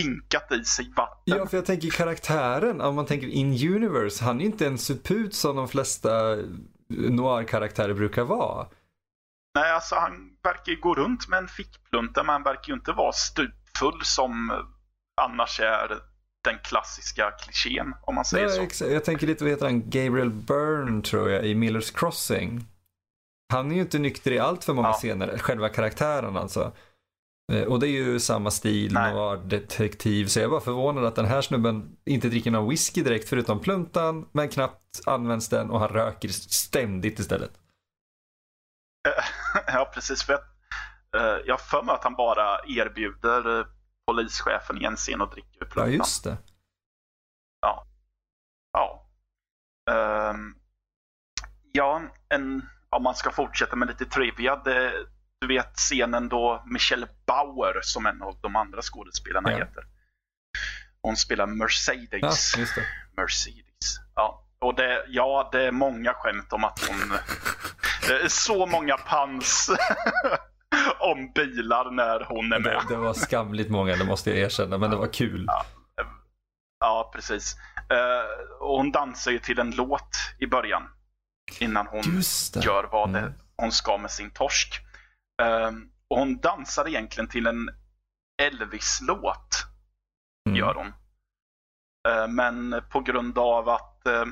[0.00, 1.22] hinkat i sig vatten.
[1.24, 5.34] Ja, för jag tänker karaktären, om man tänker in universe, han är inte en suput
[5.34, 6.36] som de flesta
[6.88, 8.66] noir-karaktärer brukar vara.
[9.54, 12.92] Nej, alltså han verkar ju gå runt med en fickplunta, men han verkar ju inte
[12.92, 14.52] vara stupfull som
[15.20, 16.11] annars är
[16.44, 18.84] den klassiska klichén, om man säger ja, så.
[18.84, 22.66] Jag tänker lite, vad heter han, Gabriel Byrne tror jag, i Millers Crossing.
[23.52, 24.92] Han är ju inte nykter i allt för många ja.
[24.92, 26.72] scener, själva karaktären alltså.
[27.52, 30.26] Eh, och det är ju samma stil, noir-detektiv.
[30.26, 33.60] Så jag är bara förvånad att den här snubben inte dricker någon whisky direkt förutom
[33.60, 34.28] pluntan.
[34.32, 37.52] Men knappt används den och han röker ständigt istället.
[39.66, 40.22] Ja, precis.
[40.22, 40.40] För jag,
[41.46, 43.66] jag har för mig att han bara erbjuder eh,
[44.06, 45.72] polischefen i en scen att dricka ur.
[45.76, 46.36] Ja, just det.
[47.60, 47.86] Ja.
[48.72, 49.08] Ja.
[49.90, 50.56] Um,
[51.72, 54.56] ja, en, om man ska fortsätta med lite trivia.
[54.56, 54.92] Det,
[55.40, 59.58] du vet scenen då Michelle Bauer, som en av de andra skådespelarna ja.
[59.58, 59.84] heter.
[61.02, 62.56] Hon spelar Mercedes.
[62.56, 62.82] Ja,
[63.16, 63.98] Mercedes.
[64.14, 64.46] Ja.
[64.58, 67.12] Och det, ja, det är många skämt om att hon...
[68.08, 69.70] Det är så många pans
[71.02, 72.82] om bilar när hon är med.
[72.88, 75.44] Det, det, var skamligt många, det måste jag erkänna, men det var kul.
[75.46, 75.64] Ja,
[76.80, 77.56] ja precis.
[77.92, 80.82] Uh, och hon dansar ju till en låt i början.
[81.60, 82.02] Innan hon
[82.62, 83.32] gör vad mm.
[83.56, 84.80] hon ska med sin torsk.
[85.42, 87.70] Um, och hon dansar egentligen till en
[88.42, 89.66] Elvis-låt.
[90.46, 90.58] Mm.
[90.58, 90.86] Gör hon.
[92.08, 94.24] Uh, men på grund av att uh,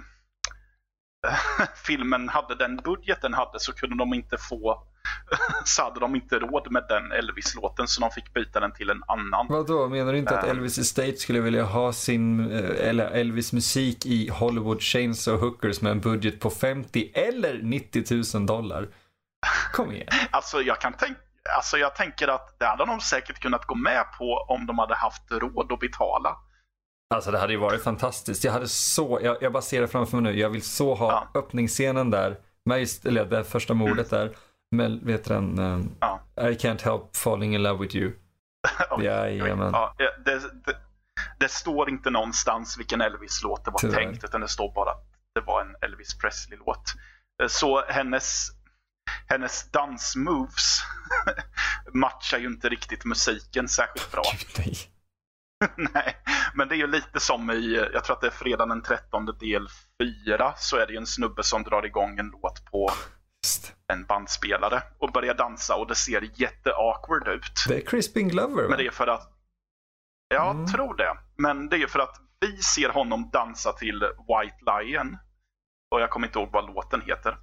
[1.86, 4.89] filmen hade den budgeten hade så kunde de inte få
[5.64, 9.02] så hade de inte råd med den Elvis-låten så de fick byta den till en
[9.08, 9.46] annan.
[9.48, 10.50] Vadå, menar du inte att ehm.
[10.50, 15.92] Elvis Estate skulle vilja ha sin, eh, eller Elvis musik i Hollywood Chainsaw Hookers med
[15.92, 18.88] en budget på 50 eller 90 000 dollar?
[19.72, 20.08] Kom igen.
[20.30, 21.20] alltså jag kan tänka
[21.56, 24.94] Alltså jag tänker att det hade de säkert kunnat gå med på om de hade
[24.94, 26.36] haft råd att betala.
[27.14, 28.44] Alltså det hade ju varit fantastiskt.
[28.44, 30.40] Jag hade så, jag, jag bara ser det framför mig nu.
[30.40, 31.40] Jag vill så ha ja.
[31.40, 32.36] öppningsscenen där.
[32.64, 34.26] Med, eller det första mordet mm.
[34.26, 34.36] där.
[34.70, 36.20] Med, vet den, um, ja.
[36.36, 38.12] I can't help falling in love with you.
[38.90, 39.70] oj, Jajamän.
[39.72, 40.76] Ja, det, det,
[41.38, 43.94] det, står inte någonstans vilken Elvis-låt det var Tyvärr.
[43.94, 44.24] tänkt.
[44.24, 46.94] Utan det står bara att det var en Elvis Presley-låt.
[47.48, 48.50] Så hennes
[49.26, 50.82] hennes dansmoves
[51.92, 54.22] matchar ju inte riktigt musiken särskilt bra.
[54.58, 54.76] nej.
[55.94, 56.16] nej,
[56.54, 59.26] men det är ju lite som i, jag tror att det är fredag den 13
[59.26, 59.68] del
[60.26, 62.90] 4, så är det ju en snubbe som drar igång en låt på.
[63.92, 67.64] En bandspelare och börjar dansa och det ser jätteawkward ut.
[67.68, 68.68] Det är Crispin Glover va?
[68.68, 69.32] Men det är för att,
[70.28, 70.66] jag mm.
[70.66, 71.16] tror det.
[71.36, 75.16] Men det är för att vi ser honom dansa till White Lion.
[75.94, 77.36] Och jag kommer inte ihåg vad låten heter.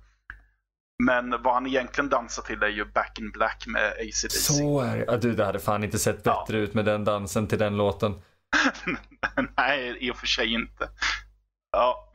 [1.04, 4.30] Men vad han egentligen dansar till är ju Back in Black med ACDC.
[4.30, 5.06] Så är det.
[5.08, 6.64] Ja, du, det hade fan inte sett bättre ja.
[6.64, 8.22] ut med den dansen till den låten.
[9.58, 10.90] Nej, i och för sig inte.
[11.72, 12.14] Ja.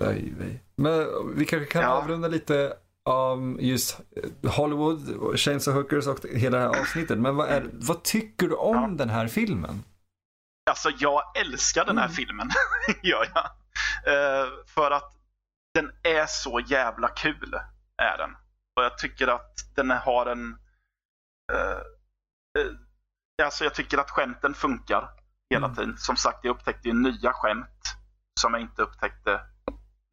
[0.00, 0.64] Nej, nej.
[0.76, 1.06] Men
[1.36, 1.88] vi kanske kan ja.
[1.88, 4.00] avrunda lite om just
[4.56, 7.18] Hollywood, Chains of Hookers och hela det här avsnittet.
[7.18, 8.88] Men vad, är, vad tycker du om ja.
[8.88, 9.84] den här filmen?
[10.70, 12.14] Alltså jag älskar den här mm.
[12.14, 12.50] filmen,
[13.02, 13.44] gör jag.
[14.06, 15.14] Uh, för att
[15.74, 17.54] den är så jävla kul,
[18.02, 18.30] är den.
[18.76, 20.58] Och jag tycker att den har en...
[21.52, 21.80] Uh,
[22.58, 22.76] uh,
[23.42, 25.08] alltså jag tycker att skämten funkar
[25.50, 25.76] hela mm.
[25.76, 25.98] tiden.
[25.98, 27.96] Som sagt, jag upptäckte ju nya skämt
[28.40, 29.40] som jag inte upptäckte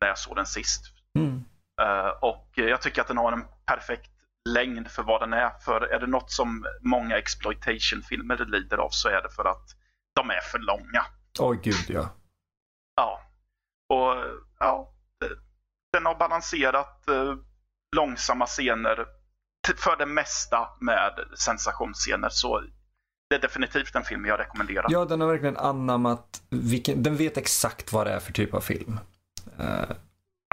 [0.01, 0.81] när jag såg den sist.
[1.19, 1.43] Mm.
[2.19, 4.11] Och jag tycker att den har en perfekt
[4.49, 5.49] längd för vad den är.
[5.49, 9.75] För är det något som många exploitation-filmer lider av så är det för att
[10.15, 11.05] de är för långa.
[11.39, 12.09] Åh oh, gud ja.
[12.95, 13.21] Ja.
[13.89, 14.15] Och
[14.59, 14.93] ja,
[15.93, 17.35] den har balanserat eh,
[17.95, 19.05] långsamma scener
[19.77, 22.29] för det mesta med sensationsscener.
[22.29, 22.63] Så
[23.29, 24.85] det är definitivt en film jag rekommenderar.
[24.89, 28.61] Ja, den har verkligen anammat, vilken, den vet exakt vad det är för typ av
[28.61, 28.99] film.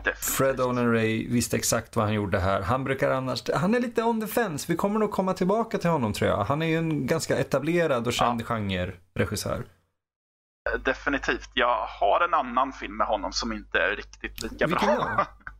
[0.07, 2.63] Uh, Fred Owen Ray visste exakt vad han gjorde här.
[2.63, 4.67] Han brukar annars, han är lite on the fence.
[4.69, 6.45] Vi kommer nog komma tillbaka till honom tror jag.
[6.45, 8.45] Han är ju en ganska etablerad och känd ja.
[8.45, 9.67] genre-regissör.
[10.67, 11.51] Eh, definitivt.
[11.55, 15.17] Jag har en annan film med honom som inte är riktigt lika Vilken bra.
[15.17, 15.25] Då?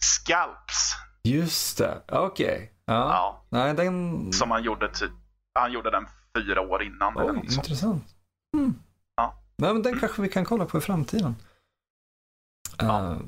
[0.00, 0.94] Scalps.
[1.22, 2.46] Just det, okej.
[2.46, 2.68] Okay.
[2.84, 2.94] Ja.
[2.94, 3.44] ja.
[3.48, 4.32] Nej, den...
[4.32, 5.10] Som han gjorde, typ,
[5.54, 7.12] han gjorde den fyra år innan.
[7.16, 8.04] Oj, eller intressant.
[8.56, 8.74] Mm.
[9.16, 9.34] Ja.
[9.56, 11.36] Nej, men den kanske vi kan kolla på i framtiden.
[12.78, 13.00] Ja.
[13.00, 13.18] Uh,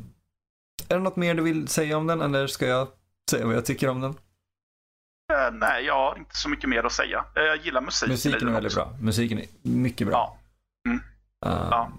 [0.93, 2.89] är det något mer du vill säga om den eller ska jag
[3.31, 4.11] säga vad jag tycker om den?
[4.11, 7.25] Uh, nej, jag har inte så mycket mer att säga.
[7.39, 8.13] Uh, jag gillar musiken.
[8.13, 8.85] Musiken är väldigt också.
[8.85, 8.99] bra.
[9.01, 10.17] Musiken är mycket bra.
[10.17, 10.39] Ja.
[10.91, 10.99] Mm.
[11.47, 11.93] Uh, ja.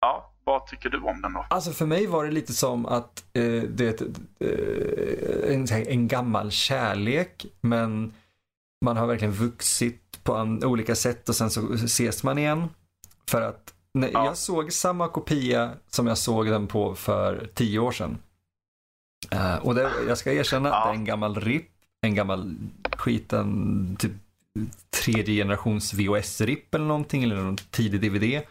[0.00, 0.30] ja.
[0.44, 1.46] Vad tycker du om den då?
[1.50, 4.00] Alltså för mig var det lite som att eh, det
[4.40, 8.12] eh, en, en gammal kärlek men
[8.84, 12.68] man har verkligen vuxit på olika sätt och sen så ses man igen.
[13.30, 14.24] För att när ja.
[14.24, 18.18] jag såg samma kopia som jag såg den på för tio år sedan.
[19.34, 20.84] Uh, och det, jag ska erkänna, ja.
[20.84, 21.70] det är en gammal RIP,
[22.00, 22.54] en gammal
[22.96, 24.12] skiten, typ
[24.90, 28.42] tredje generations VHS-RIP eller någonting, eller någon tidig DVD.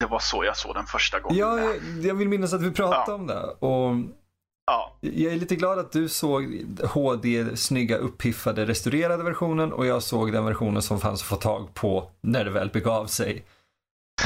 [0.00, 1.38] Det var så jag såg den första gången.
[1.38, 3.14] Ja, jag, jag vill minnas att vi pratade ja.
[3.14, 3.42] om det.
[3.42, 3.94] Och
[4.66, 4.96] ja.
[5.00, 10.32] Jag är lite glad att du såg HD, snygga, uppiffade, restaurerade versionen och jag såg
[10.32, 13.44] den versionen som fanns att få tag på när det väl begav sig.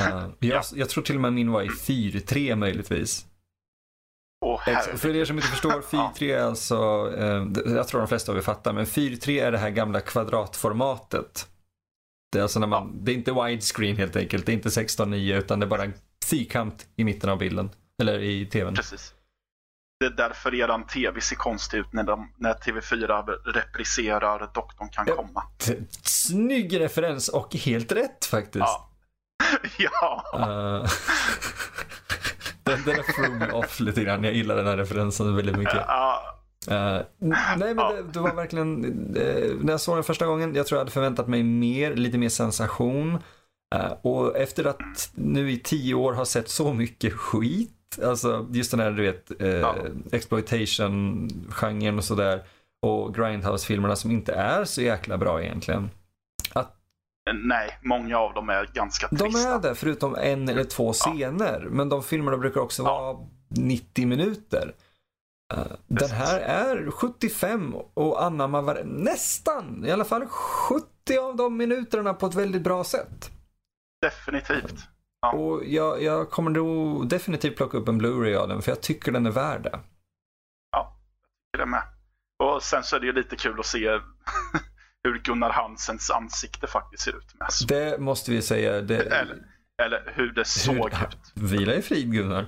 [0.01, 3.27] Uh, jag, jag, tror till och med min var i 4.3 möjligtvis.
[4.45, 4.61] Oh,
[4.97, 8.43] För er som inte förstår, 4.3 är alltså, uh, jag tror de flesta av er
[8.43, 11.49] fattar, men 4.3 är det här gamla kvadratformatet.
[12.33, 15.39] Det är alltså när man, det är inte widescreen helt enkelt, det är inte 16.9
[15.39, 17.71] utan det är bara en fyrkant i mitten av bilden.
[18.03, 18.75] Eller i tvn.
[18.75, 19.15] Precis.
[20.01, 25.07] Det är därför eran tv ser konstig ut när, de, när TV4 repriserar Doktorn kan
[25.07, 25.43] komma.
[26.03, 28.57] Snygg referens och helt rätt faktiskt.
[28.59, 28.92] Ja.
[29.79, 30.25] Ja.
[30.35, 30.43] Uh,
[32.63, 34.25] den, den threw me off lite grann.
[34.25, 35.85] Jag gillar den här referensen väldigt mycket.
[35.87, 36.39] Ja.
[36.71, 38.85] Uh, nej men det, det, var verkligen,
[39.17, 42.19] uh, när jag såg den första gången, jag tror jag hade förväntat mig mer, lite
[42.19, 43.19] mer sensation.
[43.75, 48.71] Uh, och efter att nu i tio år har sett så mycket skit, alltså just
[48.71, 49.77] den här du vet, ja.
[50.13, 52.43] exploitation-genren och sådär.
[52.83, 55.91] Och Grindhouse-filmerna som inte är så jäkla bra egentligen.
[57.33, 59.25] Att Nej, många av dem är ganska trista.
[59.25, 61.61] De är det, förutom en eller två scener.
[61.65, 61.71] Ja.
[61.71, 63.03] Men de filmerna brukar också ja.
[63.03, 64.75] vara 90 minuter.
[65.55, 72.15] Uh, den här är 75 och anammar nästan, i alla fall 70 av de minuterna
[72.15, 73.31] på ett väldigt bra sätt.
[74.03, 74.89] Definitivt.
[75.21, 75.33] Ja.
[75.33, 79.13] Och jag, jag kommer nog definitivt plocka upp en Blu-ray av den för jag tycker
[79.13, 79.81] den är värd det.
[80.73, 81.83] Ja, jag tycker det med.
[82.39, 84.01] Och sen så är det ju lite kul att se
[85.03, 87.35] hur Gunnar Hansens ansikte faktiskt ser ut.
[87.39, 87.49] Med.
[87.69, 88.81] Det måste vi säga.
[88.81, 88.97] Det...
[88.97, 89.39] Eller,
[89.83, 91.07] eller hur det såg hur...
[91.07, 91.33] ut.
[91.35, 92.47] Vila i frid Gunnar.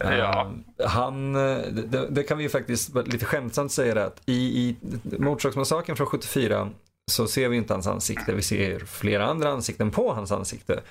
[0.00, 0.50] Ja.
[0.80, 4.76] Uh, han, det, det, kan vi ju faktiskt lite skämtsamt säga att i, i
[5.18, 6.70] Mordsaksmassakern från 74
[7.10, 10.82] så ser vi inte hans ansikte, vi ser flera andra ansikten på hans ansikte.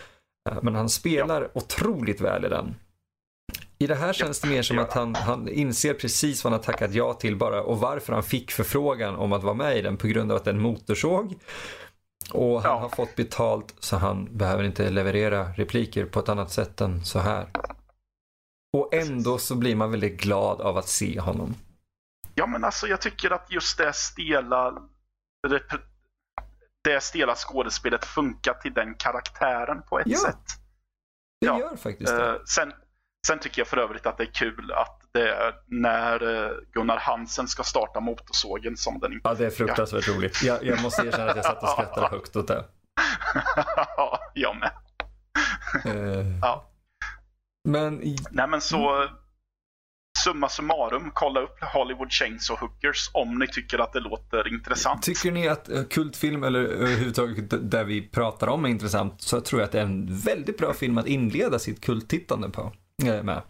[0.51, 1.47] Uh, men han spelar ja.
[1.53, 2.75] otroligt väl i den.
[3.81, 6.63] I det här känns det mer som att han, han inser precis vad han har
[6.65, 9.97] tackat ja till bara och varför han fick förfrågan om att vara med i den
[9.97, 11.35] på grund av att det är en motorsåg.
[12.31, 12.79] Och han ja.
[12.79, 17.19] har fått betalt så han behöver inte leverera repliker på ett annat sätt än så
[17.19, 17.47] här.
[18.77, 21.55] Och ändå så blir man väldigt glad av att se honom.
[22.35, 24.73] Ja men alltså jag tycker att just det stela
[26.83, 30.45] det stela skådespelet funkar till den karaktären på ett ja, sätt.
[31.41, 32.31] Det ja, gör faktiskt det.
[32.31, 32.73] Uh, sen,
[33.27, 36.97] Sen tycker jag för övrigt att det är kul att Det är när eh, Gunnar
[36.97, 40.43] Hansen ska starta motorsågen som den inte Ja, det är fruktansvärt roligt.
[40.43, 42.65] Jag, jag måste erkänna att jag satt och skrattade högt åt det.
[43.97, 44.71] ja, jag med.
[45.85, 46.67] Eh, Ja.
[47.69, 48.01] Men
[48.31, 49.07] Nej men så
[50.23, 55.03] summa summarum, kolla upp Hollywood Chainsaw Hookers om ni tycker att det låter intressant.
[55.03, 59.61] tycker ni att eh, kultfilm eller överhuvudtaget där vi pratar om är intressant så tror
[59.61, 62.73] jag att det är en väldigt bra film att inleda sitt kulttittande på.
[63.01, 63.41] Med.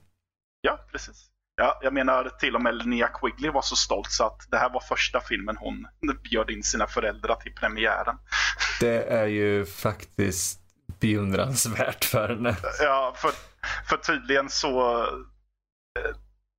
[0.62, 1.28] Ja, precis.
[1.56, 4.70] Ja, jag menar till och med Linnea Quigley var så stolt så att det här
[4.70, 5.88] var första filmen hon
[6.24, 8.18] bjöd in sina föräldrar till premiären.
[8.80, 10.60] Det är ju faktiskt
[11.00, 12.56] beundransvärt för henne.
[12.80, 13.32] Ja, för,
[13.90, 15.02] för tydligen så
[16.00, 16.16] eh,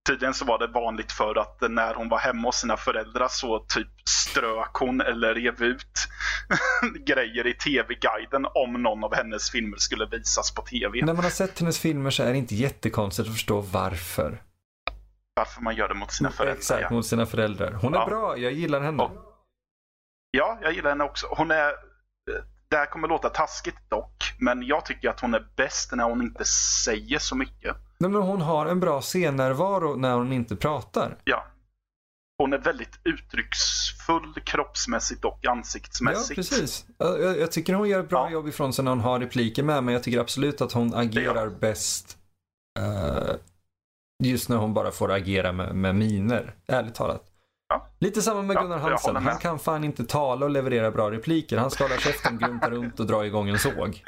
[0.09, 3.59] Tydligen så var det vanligt för att när hon var hemma hos sina föräldrar så
[3.69, 6.09] typ strök hon eller rev ut
[7.07, 11.05] grejer i tv-guiden om någon av hennes filmer skulle visas på tv.
[11.05, 14.43] När man har sett hennes filmer så är det inte jättekonstigt att förstå varför.
[15.35, 16.57] Varför man gör det mot sina föräldrar.
[16.57, 16.91] Exakt, Ja.
[16.91, 17.73] mot sina föräldrar.
[17.73, 18.07] Hon är Ja.
[18.07, 19.03] bra, jag gillar henne.
[19.03, 19.11] Och-
[20.31, 21.27] ja, jag gillar henne också.
[21.31, 21.73] Hon är
[22.71, 26.23] det här kommer låta taskigt dock, men jag tycker att hon är bäst när hon
[26.23, 26.45] inte
[26.85, 27.77] säger så mycket.
[28.03, 31.19] Nej, men hon har en bra scennärvaro när hon inte pratar.
[31.25, 31.47] Ja.
[32.39, 36.37] Hon är väldigt uttrycksfull kroppsmässigt och Ja, ansiktsmässigt.
[36.37, 36.87] precis.
[36.99, 38.31] Jag, jag- tycker hon gör ett bra Ja.
[38.33, 41.49] jobb ifrån sig när hon har repliker med, men jag tycker absolut att hon agerar
[41.49, 42.19] bäst
[42.79, 43.35] eh,
[44.25, 47.23] just när hon bara får agera med, med miner, ärligt talat.
[47.69, 47.89] Ja.
[48.01, 49.17] Lite samma med Ja, Gunnar Hansen.
[49.17, 51.59] Han kan fan inte tala och leverera bra repliker.
[51.59, 54.03] Han ska hålla käften, grunta runt och dra igång en såg.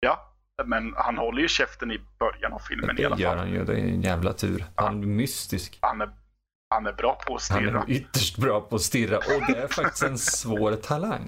[0.00, 0.33] Ja,
[0.66, 3.38] men han håller ju käften i början av filmen i alla Det gör fall.
[3.38, 4.64] han ju, det är en jävla tur.
[4.74, 5.78] Han är mystisk.
[5.80, 6.10] Han är,
[6.70, 7.80] han är bra på att Han stirra.
[7.82, 11.26] är ytterst bra på att stirra och det är faktiskt en svår talang.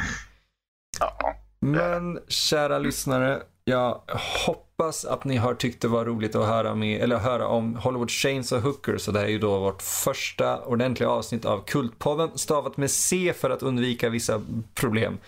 [1.01, 1.35] Ja.
[1.61, 4.01] Men kära lyssnare, jag
[4.47, 8.11] hoppas att ni har tyckt det var roligt att höra, med, eller höra om Hollywood
[8.11, 9.03] Chains och Hookers.
[9.03, 13.33] Så det här är ju då vårt första ordentliga avsnitt av Kultpodden, stavat med C
[13.37, 14.43] för att undvika vissa
[14.75, 15.19] problem.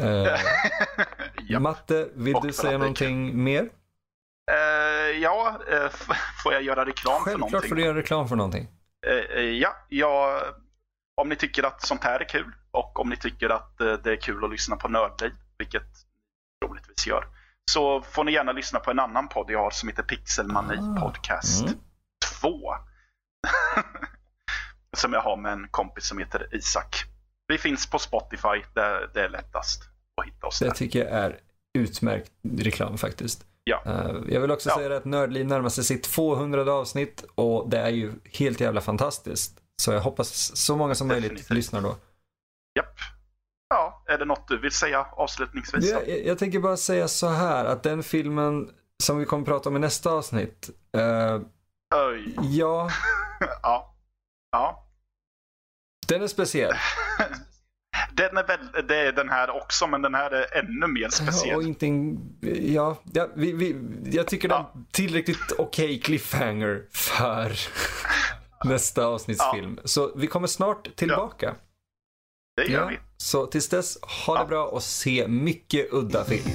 [0.00, 0.40] Eh,
[1.48, 1.60] ja.
[1.60, 3.68] Matte, vill Och du för säga någonting mer?
[4.50, 5.88] Eh, ja, eh,
[6.42, 7.68] får jag göra reklam för Självklart någonting?
[7.68, 8.68] får du göra reklam för någonting.
[9.06, 10.42] Eh, eh, ja, jag,
[11.14, 14.12] om ni tycker att sånt här är kul och om ni tycker att eh, det
[14.12, 15.86] är kul att lyssna på Nördliv, vilket
[16.64, 17.24] troligtvis gör,
[17.70, 21.00] så får ni gärna lyssna på en annan podd jag har som heter Pixelmani Ah,
[21.00, 21.74] Podcast mm.
[22.40, 22.74] 2.
[24.96, 27.04] som jag har med en kompis som heter Isak.
[27.48, 29.82] Vi finns på Spotify, där det är lättast
[30.20, 30.72] att hitta oss Det där.
[30.74, 31.40] tycker jag är
[31.78, 33.44] utmärkt reklam faktiskt.
[33.64, 33.82] Ja.
[33.86, 34.76] Eh, jag vill också Ja.
[34.76, 39.58] säga att Nördliv närmar sig sitt 200 avsnitt och det är ju helt jävla fantastiskt.
[39.82, 41.56] Så jag hoppas så många som möjligt Definitivt.
[41.56, 41.96] lyssnar då.
[42.78, 42.94] Japp.
[43.68, 45.90] Ja, är det något du vill säga avslutningsvis?
[45.90, 48.70] Jag, jag, jag tänker bara säga så här att den filmen
[49.02, 50.70] som vi kommer prata om i nästa avsnitt.
[50.96, 51.40] eh,
[51.94, 52.34] Öj.
[52.42, 52.90] ja,
[53.62, 53.94] Ja.
[54.52, 54.85] Ja.
[56.08, 56.72] Den är speciell.
[58.12, 61.56] Den är väl, det är den här också, men den här är ännu mer speciell.
[61.56, 62.18] Och inte en,
[62.74, 63.76] ja, ja vi, vi,
[64.12, 67.52] jag tycker det är tillräckligt okej cliffhanger för
[68.64, 69.78] nästa avsnittsfilm.
[69.84, 71.54] Så vi kommer snart tillbaka.
[72.56, 72.98] Det gör Ja, vi.
[73.16, 74.46] så tills dess, ha det Ja.
[74.46, 76.50] bra och se mycket udda film.